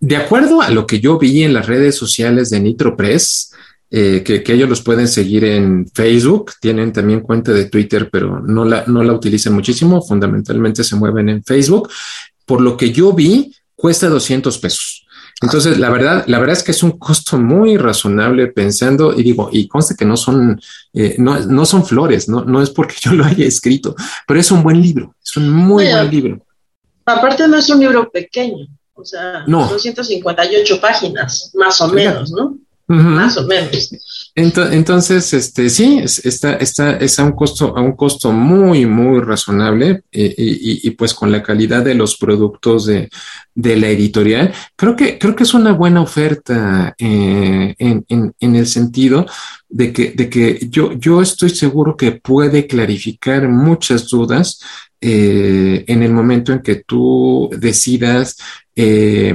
De 0.00 0.16
acuerdo 0.16 0.60
a 0.62 0.70
lo 0.70 0.84
que 0.84 0.98
yo 0.98 1.16
vi 1.16 1.44
en 1.44 1.54
las 1.54 1.68
redes 1.68 1.94
sociales 1.94 2.50
de 2.50 2.58
Nitro 2.58 2.96
Press, 2.96 3.52
eh, 3.96 4.24
que, 4.24 4.42
que, 4.42 4.54
ellos 4.54 4.68
los 4.68 4.82
pueden 4.82 5.06
seguir 5.06 5.44
en 5.44 5.86
Facebook, 5.86 6.54
tienen 6.60 6.92
también 6.92 7.20
cuenta 7.20 7.52
de 7.52 7.66
Twitter, 7.66 8.08
pero 8.10 8.40
no 8.40 8.64
la, 8.64 8.82
no 8.88 9.04
la 9.04 9.12
utilizan 9.12 9.52
muchísimo, 9.52 10.02
fundamentalmente 10.02 10.82
se 10.82 10.96
mueven 10.96 11.28
en 11.28 11.44
Facebook. 11.44 11.88
Por 12.44 12.60
lo 12.60 12.76
que 12.76 12.90
yo 12.90 13.12
vi, 13.12 13.54
cuesta 13.76 14.08
200 14.08 14.58
pesos. 14.58 15.06
Entonces, 15.40 15.78
la 15.78 15.90
verdad, 15.90 16.24
la 16.26 16.40
verdad 16.40 16.56
es 16.56 16.64
que 16.64 16.72
es 16.72 16.82
un 16.82 16.98
costo 16.98 17.38
muy 17.38 17.76
razonable 17.76 18.48
pensando, 18.48 19.14
y 19.16 19.22
digo, 19.22 19.48
y 19.52 19.68
conste 19.68 19.94
que 19.94 20.04
no 20.04 20.16
son, 20.16 20.60
eh, 20.92 21.14
no, 21.18 21.38
no 21.38 21.64
son 21.64 21.86
flores, 21.86 22.28
no, 22.28 22.44
no 22.44 22.60
es 22.60 22.70
porque 22.70 22.96
yo 23.00 23.12
lo 23.12 23.24
haya 23.24 23.46
escrito, 23.46 23.94
pero 24.26 24.40
es 24.40 24.50
un 24.50 24.64
buen 24.64 24.82
libro, 24.82 25.14
es 25.22 25.36
un 25.36 25.50
muy 25.50 25.84
Oye, 25.84 25.94
buen 25.94 26.10
libro. 26.10 26.46
Aparte 27.06 27.46
no 27.46 27.58
es 27.58 27.68
un 27.70 27.78
libro 27.78 28.10
pequeño, 28.10 28.66
o 28.92 29.04
sea, 29.04 29.44
No. 29.46 29.68
258 29.68 30.80
páginas, 30.80 31.52
más 31.54 31.80
o 31.80 31.86
menos, 31.86 32.32
¿no? 32.32 32.58
Uh 32.86 32.94
-huh. 32.94 33.16
Más 33.16 33.36
o 33.38 33.46
menos. 33.46 33.90
Entonces, 34.36 35.32
este, 35.32 35.70
sí, 35.70 36.00
está, 36.02 36.54
está, 36.54 36.96
es 36.96 37.18
a 37.20 37.24
un 37.24 37.32
costo, 37.32 37.76
a 37.76 37.80
un 37.80 37.92
costo 37.92 38.32
muy, 38.32 38.84
muy 38.84 39.20
razonable 39.20 40.02
eh, 40.10 40.34
y, 40.36 40.86
y, 40.88 40.90
pues 40.90 41.14
con 41.14 41.30
la 41.30 41.40
calidad 41.40 41.84
de 41.84 41.94
los 41.94 42.16
productos 42.16 42.86
de, 42.86 43.08
de, 43.54 43.76
la 43.76 43.88
editorial, 43.88 44.52
creo 44.74 44.96
que, 44.96 45.18
creo 45.18 45.36
que 45.36 45.44
es 45.44 45.54
una 45.54 45.72
buena 45.72 46.00
oferta 46.00 46.94
eh, 46.98 47.74
en, 47.78 48.04
en, 48.08 48.34
en, 48.40 48.56
el 48.56 48.66
sentido 48.66 49.24
de 49.68 49.92
que, 49.92 50.10
de 50.10 50.28
que 50.28 50.66
yo, 50.68 50.92
yo 50.94 51.22
estoy 51.22 51.50
seguro 51.50 51.96
que 51.96 52.12
puede 52.12 52.66
clarificar 52.66 53.48
muchas 53.48 54.08
dudas 54.08 54.58
eh, 55.00 55.84
en 55.86 56.02
el 56.02 56.12
momento 56.12 56.52
en 56.52 56.60
que 56.60 56.82
tú 56.84 57.50
decidas 57.56 58.36
eh, 58.74 59.32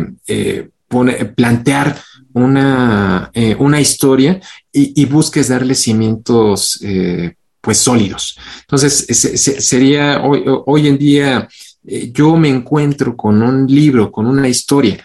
pone, 0.90 1.14
plantear 1.26 1.96
una, 2.34 3.32
eh, 3.34 3.56
una 3.58 3.80
historia 3.80 4.40
y, 4.72 5.06
busques 5.06 5.48
darle 5.48 5.76
cimientos 5.76 6.80
eh, 6.84 7.34
pues 7.62 7.78
sólidos. 7.80 8.38
Entonces, 8.62 9.06
se, 9.10 9.38
se, 9.38 9.62
sería 9.62 10.22
hoy, 10.22 10.44
hoy, 10.66 10.88
en 10.88 10.98
día, 10.98 11.48
eh, 11.86 12.12
yo 12.14 12.36
me 12.38 12.50
encuentro 12.50 13.16
con 13.18 13.42
un 13.42 13.66
libro, 13.68 14.12
con 14.12 14.28
una 14.28 14.48
historia, 14.48 15.04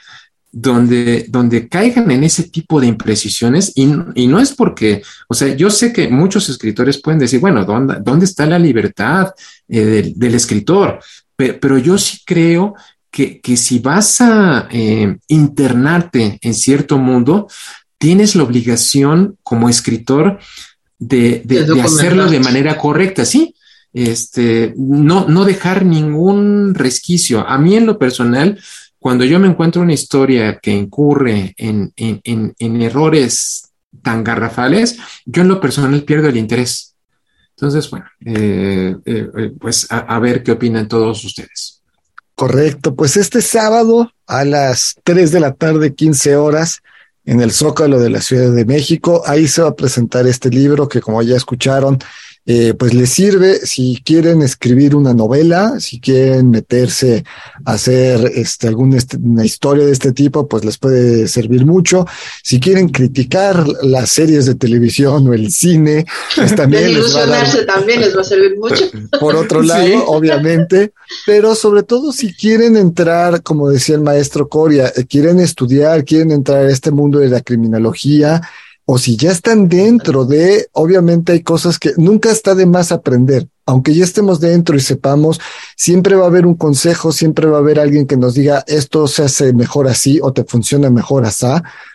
donde, 0.53 1.27
donde 1.29 1.69
caigan 1.69 2.11
en 2.13 2.23
ese 2.23 2.45
tipo 2.45 2.81
de 2.81 2.87
imprecisiones 2.87 3.73
y, 3.75 3.93
y, 4.15 4.27
no 4.29 4.39
es 4.39 4.53
porque, 4.53 5.03
o 5.29 5.35
sea, 5.35 5.57
yo 5.57 5.69
sé 5.69 5.93
que 5.93 6.07
muchos 6.07 6.49
escritores 6.49 7.01
pueden 7.01 7.19
decir, 7.19 7.41
bueno, 7.41 7.65
¿dónde, 7.65 7.97
dónde 8.01 8.27
está 8.27 8.47
la 8.47 8.59
libertad 8.59 9.31
del, 9.67 10.17
del, 10.17 10.35
escritor? 10.35 11.01
Pero, 11.35 11.59
pero 11.59 11.79
yo 11.79 11.99
sí 11.99 12.19
creo 12.25 12.75
que, 13.15 13.41
que 13.41 13.57
si 13.57 13.79
vas 13.79 14.21
a 14.21 14.67
eh, 14.73 15.19
internarte 15.29 16.41
en 16.43 16.53
cierto 16.53 16.99
mundo, 16.99 17.47
tienes 17.97 18.35
la 18.35 18.43
obligación 18.43 19.39
como 19.45 19.69
escritor 19.69 20.41
de, 20.99 21.43
de, 21.45 21.65
de 21.65 21.81
hacerlo 21.81 22.29
de 22.29 22.41
manera 22.41 22.77
correcta, 22.77 23.25
¿sí? 23.25 23.55
Este, 23.93 24.75
no, 24.77 25.29
no 25.29 25.45
dejar 25.45 25.85
ningún 25.85 26.75
resquicio. 26.75 27.47
A 27.47 27.57
mí 27.57 27.77
en 27.77 27.87
lo 27.87 28.01
personal, 28.01 28.59
cuando 28.99 29.25
yo 29.25 29.39
me 29.39 29.47
encuentro 29.47 29.83
una 29.83 29.93
historia 29.93 30.59
que 30.59 30.73
incurre 30.73 31.55
en, 31.57 31.93
en, 31.95 32.21
en, 32.25 32.53
en 32.59 32.83
errores 32.83 33.71
tan 34.03 34.25
garrafales, 34.25 34.99
yo 35.25 35.43
en 35.43 35.49
lo 35.49 35.61
personal 35.61 36.03
pierdo 36.03 36.29
el 36.29 36.37
interés. 36.37 36.97
Entonces, 37.51 37.89
bueno, 37.89 38.07
eh, 38.27 38.97
eh, 39.07 39.53
pues 39.61 39.87
a, 39.89 39.99
a 39.99 40.19
ver 40.19 40.43
qué 40.43 40.51
opinan 40.51 40.89
todos 40.89 41.25
ustedes. 41.25 41.84
Correcto, 42.35 42.97
pues 42.97 43.17
este 43.17 43.41
sábado 43.41 44.13
a 44.27 44.45
las 44.45 44.97
3 45.05 45.31
de 45.31 45.41
la 45.41 45.53
tarde, 45.53 45.95
15 45.95 46.35
horas, 46.37 46.83
en 47.25 47.41
el 47.41 47.53
Zócalo 47.53 48.01
de 48.01 48.11
la 48.11 48.21
Ciudad 48.21 48.51
de 48.53 48.65
México. 48.65 49.23
Ahí 49.27 49.47
se 49.47 49.63
va 49.63 49.69
a 49.69 49.77
presentar 49.77 50.27
este 50.27 50.51
libro 50.51 50.89
que 50.89 51.01
como 51.01 51.23
ya 51.23 51.37
escucharon, 51.37 51.99
eh, 52.47 52.75
pues 52.79 52.93
les 52.93 53.09
sirve 53.09 53.55
si 53.65 54.03
quieren 54.05 54.43
escribir 54.43 54.95
una 54.95 55.15
novela, 55.15 55.81
si 55.81 55.99
quieren 55.99 56.51
meterse 56.51 57.25
a 57.65 57.73
hacer 57.73 58.33
este, 58.35 58.69
alguna 58.69 58.99
una 59.23 59.47
historia 59.47 59.87
de 59.87 59.93
este 59.93 60.13
tipo, 60.13 60.47
pues 60.47 60.63
les 60.63 60.77
puede 60.77 61.27
servir 61.27 61.65
mucho. 61.65 62.07
Si 62.43 62.61
quieren 62.61 62.91
criticar 62.91 63.67
las 63.83 64.11
series 64.11 64.45
de 64.45 64.57
televisión 64.57 65.27
o 65.27 65.33
el 65.33 65.51
cine, 65.53 66.05
pues 66.37 66.55
también, 66.57 66.93
les 66.93 67.17
va, 67.17 67.23
a 67.23 67.67
también 67.67 68.03
les 68.03 68.15
va 68.15 68.21
a 68.21 68.25
servir 68.25 68.59
mucho. 68.59 68.85
Por 69.21 69.37
otro 69.37 69.63
lado, 69.63 70.07
obviamente, 70.07 70.93
pero 71.25 71.55
sobre 71.55 71.83
todo 71.83 72.13
si 72.13 72.35
quieren 72.35 72.77
entrar, 72.77 73.43
como 73.43 73.71
decía 73.71 73.95
el 73.95 74.03
maestro 74.03 74.49
Coria, 74.49 74.93
eh, 74.95 75.07
quieren 75.09 75.41
estudiar, 75.41 76.05
quieren 76.05 76.31
entrar 76.31 76.67
a 76.67 76.71
este 76.71 76.91
mundo 76.91 77.21
de 77.21 77.29
la 77.29 77.41
criminología, 77.41 78.43
o 78.87 78.99
si 78.99 79.17
ya 79.17 79.31
están 79.31 79.69
dentro 79.69 80.25
de, 80.27 80.69
obviamente 80.73 81.33
hay 81.33 81.43
cosas 81.43 81.79
que 81.79 81.93
nunca 81.97 82.31
está 82.31 82.55
de 82.55 82.67
más 82.67 82.93
aprender. 82.93 83.49
Aunque 83.67 83.95
ya 83.95 84.05
estemos 84.05 84.41
dentro 84.41 84.77
y 84.77 84.81
sepamos, 84.81 85.41
siempre 85.75 86.17
va 86.17 86.25
a 86.25 86.27
haber 86.27 86.47
un 86.47 86.55
consejo, 86.55 87.13
siempre 87.13 87.47
va 87.47 87.57
a 87.57 87.61
haber 87.61 87.81
alguien 87.81 88.07
que 88.07 88.19
nos 88.19 88.35
diga 88.35 88.63
esto 88.67 89.09
se 89.09 89.23
hace 89.23 89.55
mejor 89.55 89.89
así 89.89 90.21
o 90.23 90.35
te 90.35 90.45
funciona 90.45 90.91
mejor 90.91 91.25
así. 91.25 91.47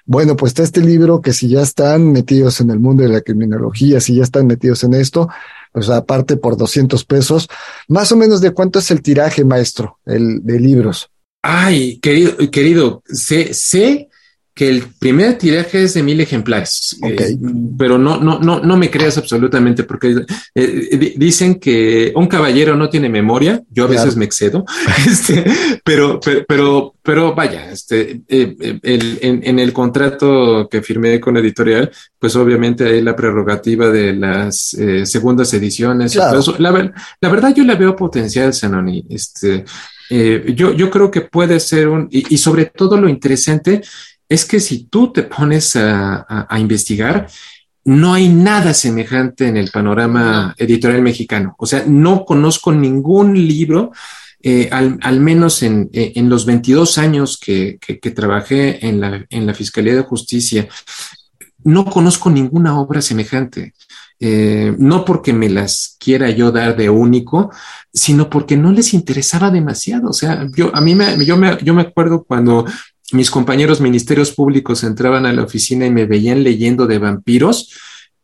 Bueno, 0.06 0.36
pues 0.36 0.52
está 0.52 0.64
este 0.64 0.82
libro 0.82 1.22
que 1.22 1.32
si 1.32 1.48
ya 1.48 1.62
están 1.62 2.12
metidos 2.12 2.60
en 2.60 2.72
el 2.72 2.80
mundo 2.80 3.04
de 3.04 3.10
la 3.10 3.22
criminología, 3.22 4.02
si 4.02 4.16
ya 4.16 4.24
están 4.24 4.48
metidos 4.48 4.84
en 4.84 4.96
esto, 4.96 5.30
pues 5.72 5.90
aparte 5.90 6.38
por 6.38 6.58
200 6.58 7.06
pesos, 7.06 7.48
más 7.88 8.12
o 8.12 8.16
menos 8.16 8.42
de 8.42 8.52
cuánto 8.52 8.80
es 8.80 8.90
el 8.90 9.04
tiraje, 9.04 9.46
maestro, 9.46 10.00
el 10.06 10.44
de 10.44 10.60
libros. 10.60 11.12
Ay, 11.44 12.00
querido, 12.00 12.36
querido, 12.52 13.04
sé, 13.06 13.54
sé 13.54 14.09
que 14.60 14.68
el 14.68 14.84
primer 15.00 15.38
tiraje 15.38 15.84
es 15.84 15.94
de 15.94 16.04
mil 16.04 16.20
ejemplares, 16.20 17.00
eh, 17.02 17.38
pero 17.78 17.98
no, 17.98 18.20
no, 18.20 18.40
no, 18.40 18.60
no 18.60 18.76
me 18.76 18.92
creas 18.92 19.18
absolutamente 19.18 19.86
porque 19.86 20.26
eh, 20.54 21.14
dicen 21.16 21.62
que 21.62 22.12
un 22.14 22.28
caballero 22.28 22.76
no 22.76 22.90
tiene 22.90 23.08
memoria. 23.08 23.64
Yo 23.70 23.86
a 23.86 23.88
veces 23.88 24.18
me 24.18 24.26
excedo, 24.26 24.66
este, 25.08 25.46
pero, 25.86 26.20
pero, 26.46 26.94
pero, 27.02 27.34
vaya, 27.34 27.72
este, 27.72 28.20
eh, 28.28 28.80
en, 28.84 29.60
el 29.60 29.72
contrato 29.72 30.68
que 30.70 30.82
firmé 30.82 31.22
con 31.22 31.38
editorial, 31.38 31.90
pues 32.20 32.36
obviamente 32.36 32.84
hay 32.84 33.02
la 33.02 33.16
prerrogativa 33.16 33.90
de 33.90 34.12
las 34.12 34.76
segundas 35.06 35.54
ediciones. 35.54 36.16
La, 36.16 36.34
la, 36.58 37.30
verdad, 37.30 37.56
yo 37.56 37.64
la 37.64 37.76
veo 37.76 37.96
potencial, 37.96 38.54
Sanoni. 38.54 39.06
Este, 39.10 39.64
yo, 40.10 40.74
yo 40.74 40.90
creo 40.90 41.10
que 41.10 41.22
puede 41.22 41.62
ser 41.62 41.88
un, 41.88 42.10
y 42.12 42.38
sobre 42.38 42.66
todo 42.66 42.98
lo 42.98 43.08
interesante 43.08 43.82
es 44.30 44.46
que 44.46 44.60
si 44.60 44.84
tú 44.84 45.12
te 45.12 45.24
pones 45.24 45.76
a, 45.76 46.48
investigar, 46.58 47.28
no 47.84 48.14
hay 48.14 48.30
nada 48.30 48.76
semejante 48.76 49.48
en 49.48 49.58
el 49.58 49.72
panorama 49.72 50.54
editorial 50.58 51.02
mexicano. 51.02 51.56
O 51.58 51.66
sea, 51.66 51.84
no 51.88 52.24
conozco 52.26 52.72
ningún 52.72 53.34
libro, 53.34 53.92
eh, 54.42 54.70
al, 54.72 55.20
menos 55.20 55.64
en, 55.64 55.90
los 56.30 56.46
22 56.46 57.00
años 57.00 57.40
que, 57.40 57.80
trabajé 58.16 58.86
en 58.86 59.02
la, 59.02 59.26
en 59.30 59.48
la, 59.48 59.56
Fiscalía 59.56 59.96
de 59.96 60.04
Justicia, 60.04 60.68
no 61.64 61.86
conozco 61.86 62.30
ninguna 62.30 62.80
obra 62.80 63.02
semejante. 63.02 63.74
Eh, 64.22 64.76
no 64.78 65.06
porque 65.06 65.32
me 65.32 65.50
las 65.50 65.96
quiera 65.98 66.30
yo 66.30 66.52
dar 66.52 66.76
de 66.76 66.90
único, 66.90 67.52
sino 67.94 68.30
porque 68.30 68.58
no 68.58 68.72
les 68.72 68.94
interesaba 68.94 69.50
demasiado. 69.50 70.10
O 70.10 70.14
sea, 70.14 70.46
yo 70.56 70.76
a 70.76 70.82
mí 70.82 70.94
me, 70.94 71.26
yo 71.26 71.38
me, 71.38 71.58
yo 71.64 71.74
me 71.74 71.84
acuerdo 71.84 72.24
cuando 72.24 72.66
mis 73.14 73.32
compañeros 73.32 73.82
ministerios 73.82 74.32
públicos 74.32 74.84
entraban 74.84 75.26
a 75.26 75.34
la 75.34 75.44
oficina 75.44 75.86
y 75.86 75.92
me 75.92 76.06
veían 76.06 76.44
leyendo 76.44 76.88
de 76.88 77.00
vampiros, 77.00 77.74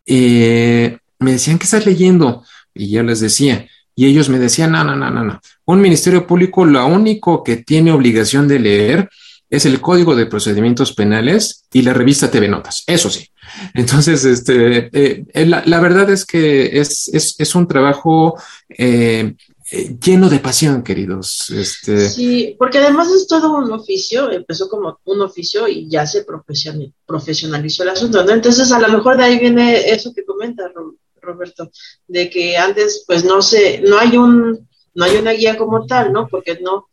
eh, 0.06 0.98
me 1.20 1.34
decían, 1.34 1.58
¿qué 1.58 1.66
estás 1.66 1.86
leyendo? 1.86 2.44
Y 2.74 2.92
yo 2.92 3.04
les 3.04 3.20
decía, 3.20 3.68
y 3.96 4.06
ellos 4.06 4.30
me 4.30 4.40
decían, 4.40 4.72
no, 4.72 4.84
no, 4.84 4.96
no, 4.96 5.10
no, 5.10 5.24
no. 5.24 5.40
Un 5.66 5.82
ministerio 5.82 6.28
público 6.28 6.66
lo 6.66 6.86
único 6.86 7.44
que 7.44 7.58
tiene 7.58 7.92
obligación 7.92 8.48
de 8.48 8.60
leer 8.60 9.10
es 9.50 9.66
el 9.66 9.80
Código 9.80 10.16
de 10.16 10.26
Procedimientos 10.26 10.94
Penales 10.94 11.66
y 11.72 11.82
la 11.82 11.94
revista 11.94 12.30
TV 12.30 12.48
Notas. 12.48 12.84
Eso 12.88 13.10
sí. 13.10 13.30
Entonces, 13.74 14.26
este, 14.26 14.90
eh, 14.92 15.46
la, 15.46 15.80
verdad 15.80 16.10
es 16.10 16.26
que 16.26 16.80
es, 16.80 17.10
es, 17.14 17.56
un 17.56 17.68
trabajo 17.68 18.38
eh, 18.70 19.36
eh, 19.72 19.98
lleno 20.00 20.30
de 20.30 20.40
pasión, 20.40 20.84
queridos. 20.84 21.50
Este... 21.50 22.08
Sí, 22.08 22.56
porque 22.58 22.78
además 22.78 23.10
es 23.12 23.26
todo 23.28 23.58
un 23.58 23.72
oficio, 23.72 24.32
empezó 24.32 24.70
como 24.70 25.00
un 25.06 25.22
oficio 25.22 25.68
y 25.68 25.90
ya 25.90 26.06
se 26.06 26.24
profesionalizó 26.24 27.84
el 27.84 27.90
asunto, 27.90 28.24
¿no? 28.24 28.32
Entonces, 28.32 28.72
a 28.72 28.80
lo 28.80 28.90
mejor 28.90 29.18
de 29.18 29.24
ahí 29.24 29.40
viene 29.40 29.90
eso 29.90 30.14
que 30.14 30.24
comenta 30.24 30.72
Roberto, 31.20 31.72
de 32.08 32.30
que 32.30 32.58
antes, 32.58 33.04
pues 33.08 33.26
no 33.26 33.42
sé, 33.42 33.82
no 33.84 33.98
hay 33.98 34.16
un, 34.16 34.68
no 34.94 35.06
hay 35.06 35.18
una 35.18 35.32
guía 35.32 35.58
como 35.58 35.88
tal, 35.88 36.14
¿no? 36.14 36.28
Porque 36.28 36.60
no, 36.62 36.88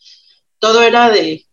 todo 0.59 0.83
era 0.83 1.11
de, 1.11 1.45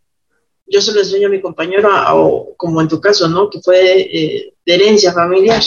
yo 0.65 0.81
se 0.81 0.93
lo 0.93 1.01
enseño 1.01 1.27
a 1.27 1.31
mi 1.31 1.41
compañero, 1.41 1.89
o 2.13 2.55
como 2.55 2.79
en 2.81 2.87
tu 2.87 3.01
caso, 3.01 3.27
¿no? 3.27 3.49
Que 3.49 3.59
fue 3.61 4.01
eh, 4.01 4.53
de 4.65 4.73
herencia 4.73 5.11
familiar. 5.11 5.61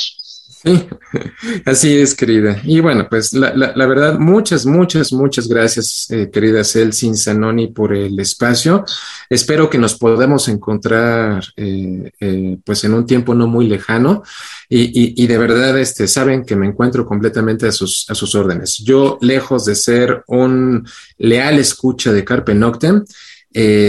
Sí, 0.53 0.87
así 1.65 1.97
es, 1.97 2.15
querida. 2.15 2.61
Y 2.65 2.81
bueno, 2.81 3.07
pues 3.09 3.33
la, 3.33 3.55
la, 3.55 3.87
verdad, 3.87 4.19
muchas, 4.19 4.67
muchas, 4.67 5.13
muchas 5.13 5.49
gracias, 5.49 6.11
eh, 6.11 6.31
querida 6.31 6.63
Celsin 6.63 7.17
Zanoni, 7.17 7.69
por 7.69 7.95
el 7.95 8.19
espacio. 8.21 8.85
Espero 9.31 9.71
que 9.71 9.79
nos 9.79 9.95
podamos 9.97 10.49
encontrar 10.49 11.43
eh, 11.57 12.13
eh, 12.21 12.59
pues 12.65 12.85
en 12.85 12.93
un 12.93 13.07
tiempo 13.07 13.35
no 13.35 13.47
muy 13.47 13.67
lejano. 13.67 14.23
Y, 14.69 15.23
y, 15.23 15.27
de 15.27 15.39
verdad, 15.39 15.79
este, 15.79 16.07
saben 16.07 16.45
que 16.45 16.57
me 16.57 16.67
encuentro 16.67 17.07
completamente 17.07 17.67
a 17.67 17.73
sus, 17.73 18.09
a 18.11 18.15
sus 18.15 18.35
órdenes. 18.35 18.79
Yo, 18.79 19.19
lejos 19.23 19.65
de 19.65 19.75
ser 19.75 20.23
un 20.27 20.87
leal 21.19 21.59
escucha 21.59 22.13
de 22.13 22.25
Carpe 22.25 22.55
Noctem, 22.55 23.05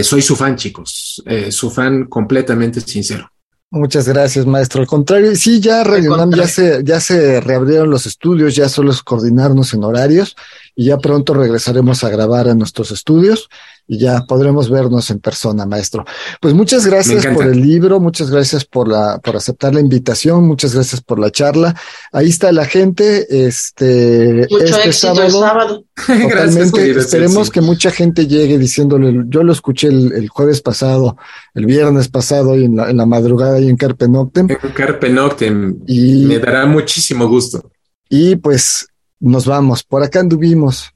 soy 0.02 0.22
su 0.22 0.36
fan, 0.36 0.56
chicos, 0.56 1.22
su 1.50 1.70
fan 1.70 2.04
completamente 2.04 2.80
sincero. 2.80 3.33
Muchas 3.74 4.06
gracias, 4.06 4.46
maestro. 4.46 4.82
Al 4.82 4.86
contrario, 4.86 5.34
sí, 5.34 5.60
ya 5.60 5.82
Radio 5.82 6.30
ya 6.30 6.46
se, 6.46 6.84
ya 6.84 7.00
se 7.00 7.40
reabrieron 7.40 7.90
los 7.90 8.06
estudios, 8.06 8.54
ya 8.54 8.68
solo 8.68 8.92
es 8.92 9.02
coordinarnos 9.02 9.74
en 9.74 9.82
horarios 9.82 10.36
y 10.76 10.86
ya 10.86 10.98
pronto 10.98 11.34
regresaremos 11.34 12.02
a 12.04 12.10
grabar 12.10 12.48
a 12.48 12.54
nuestros 12.54 12.90
estudios 12.90 13.48
y 13.86 13.98
ya 13.98 14.22
podremos 14.26 14.70
vernos 14.70 15.10
en 15.10 15.20
persona, 15.20 15.66
maestro. 15.66 16.04
Pues 16.40 16.54
muchas 16.54 16.86
gracias 16.86 17.26
por 17.26 17.46
el 17.46 17.60
libro, 17.60 18.00
muchas 18.00 18.30
gracias 18.30 18.64
por 18.64 18.88
la, 18.88 19.18
por 19.18 19.36
aceptar 19.36 19.74
la 19.74 19.80
invitación, 19.80 20.46
muchas 20.46 20.74
gracias 20.74 21.02
por 21.02 21.18
la 21.18 21.30
charla. 21.30 21.74
Ahí 22.10 22.30
está 22.30 22.50
la 22.50 22.64
gente, 22.64 23.46
este, 23.46 24.42
este 24.42 24.92
sábado. 24.92 25.84
Totalmente. 26.06 26.90
Esperemos 26.98 27.50
que 27.50 27.60
mucha 27.60 27.90
gente 27.90 28.26
llegue 28.26 28.58
diciéndole, 28.58 29.24
yo 29.28 29.42
lo 29.42 29.52
escuché 29.52 29.88
el, 29.88 30.28
jueves 30.28 30.62
pasado, 30.62 31.18
el 31.54 31.66
viernes 31.66 32.08
pasado 32.08 32.56
y 32.56 32.64
en 32.64 32.76
la, 32.76 32.90
en 32.90 32.96
la 32.96 33.06
madrugada 33.06 33.60
y 33.60 33.68
en 33.68 33.76
Carpe 33.76 34.08
Noctem. 34.08 34.48
En 34.50 34.72
Carpe 34.72 35.10
Noctem. 35.10 35.82
Y 35.86 36.24
me 36.24 36.38
dará 36.38 36.64
muchísimo 36.64 37.28
gusto. 37.28 37.70
Y 38.08 38.36
pues 38.36 38.86
nos 39.24 39.46
vamos. 39.46 39.82
Por 39.82 40.02
acá 40.02 40.20
anduvimos. 40.20 40.90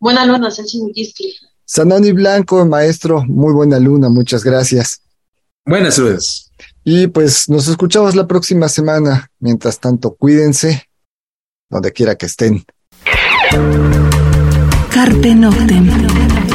Buena 0.00 0.24
luna, 0.26 0.50
Sanoni 1.64 2.12
Blanco, 2.12 2.66
maestro, 2.66 3.24
muy 3.24 3.52
buena 3.52 3.78
luna, 3.78 4.08
muchas 4.08 4.42
gracias. 4.42 5.00
Buenas 5.64 5.98
noches. 5.98 6.50
Y 6.84 7.06
pues 7.06 7.48
nos 7.48 7.68
escuchamos 7.68 8.16
la 8.16 8.26
próxima 8.26 8.68
semana. 8.68 9.30
Mientras 9.38 9.78
tanto, 9.78 10.14
cuídense 10.16 10.88
donde 11.70 11.92
quiera 11.92 12.16
que 12.16 12.26
estén. 12.26 12.64
Carpe 14.90 15.34
Noctem. 15.34 16.51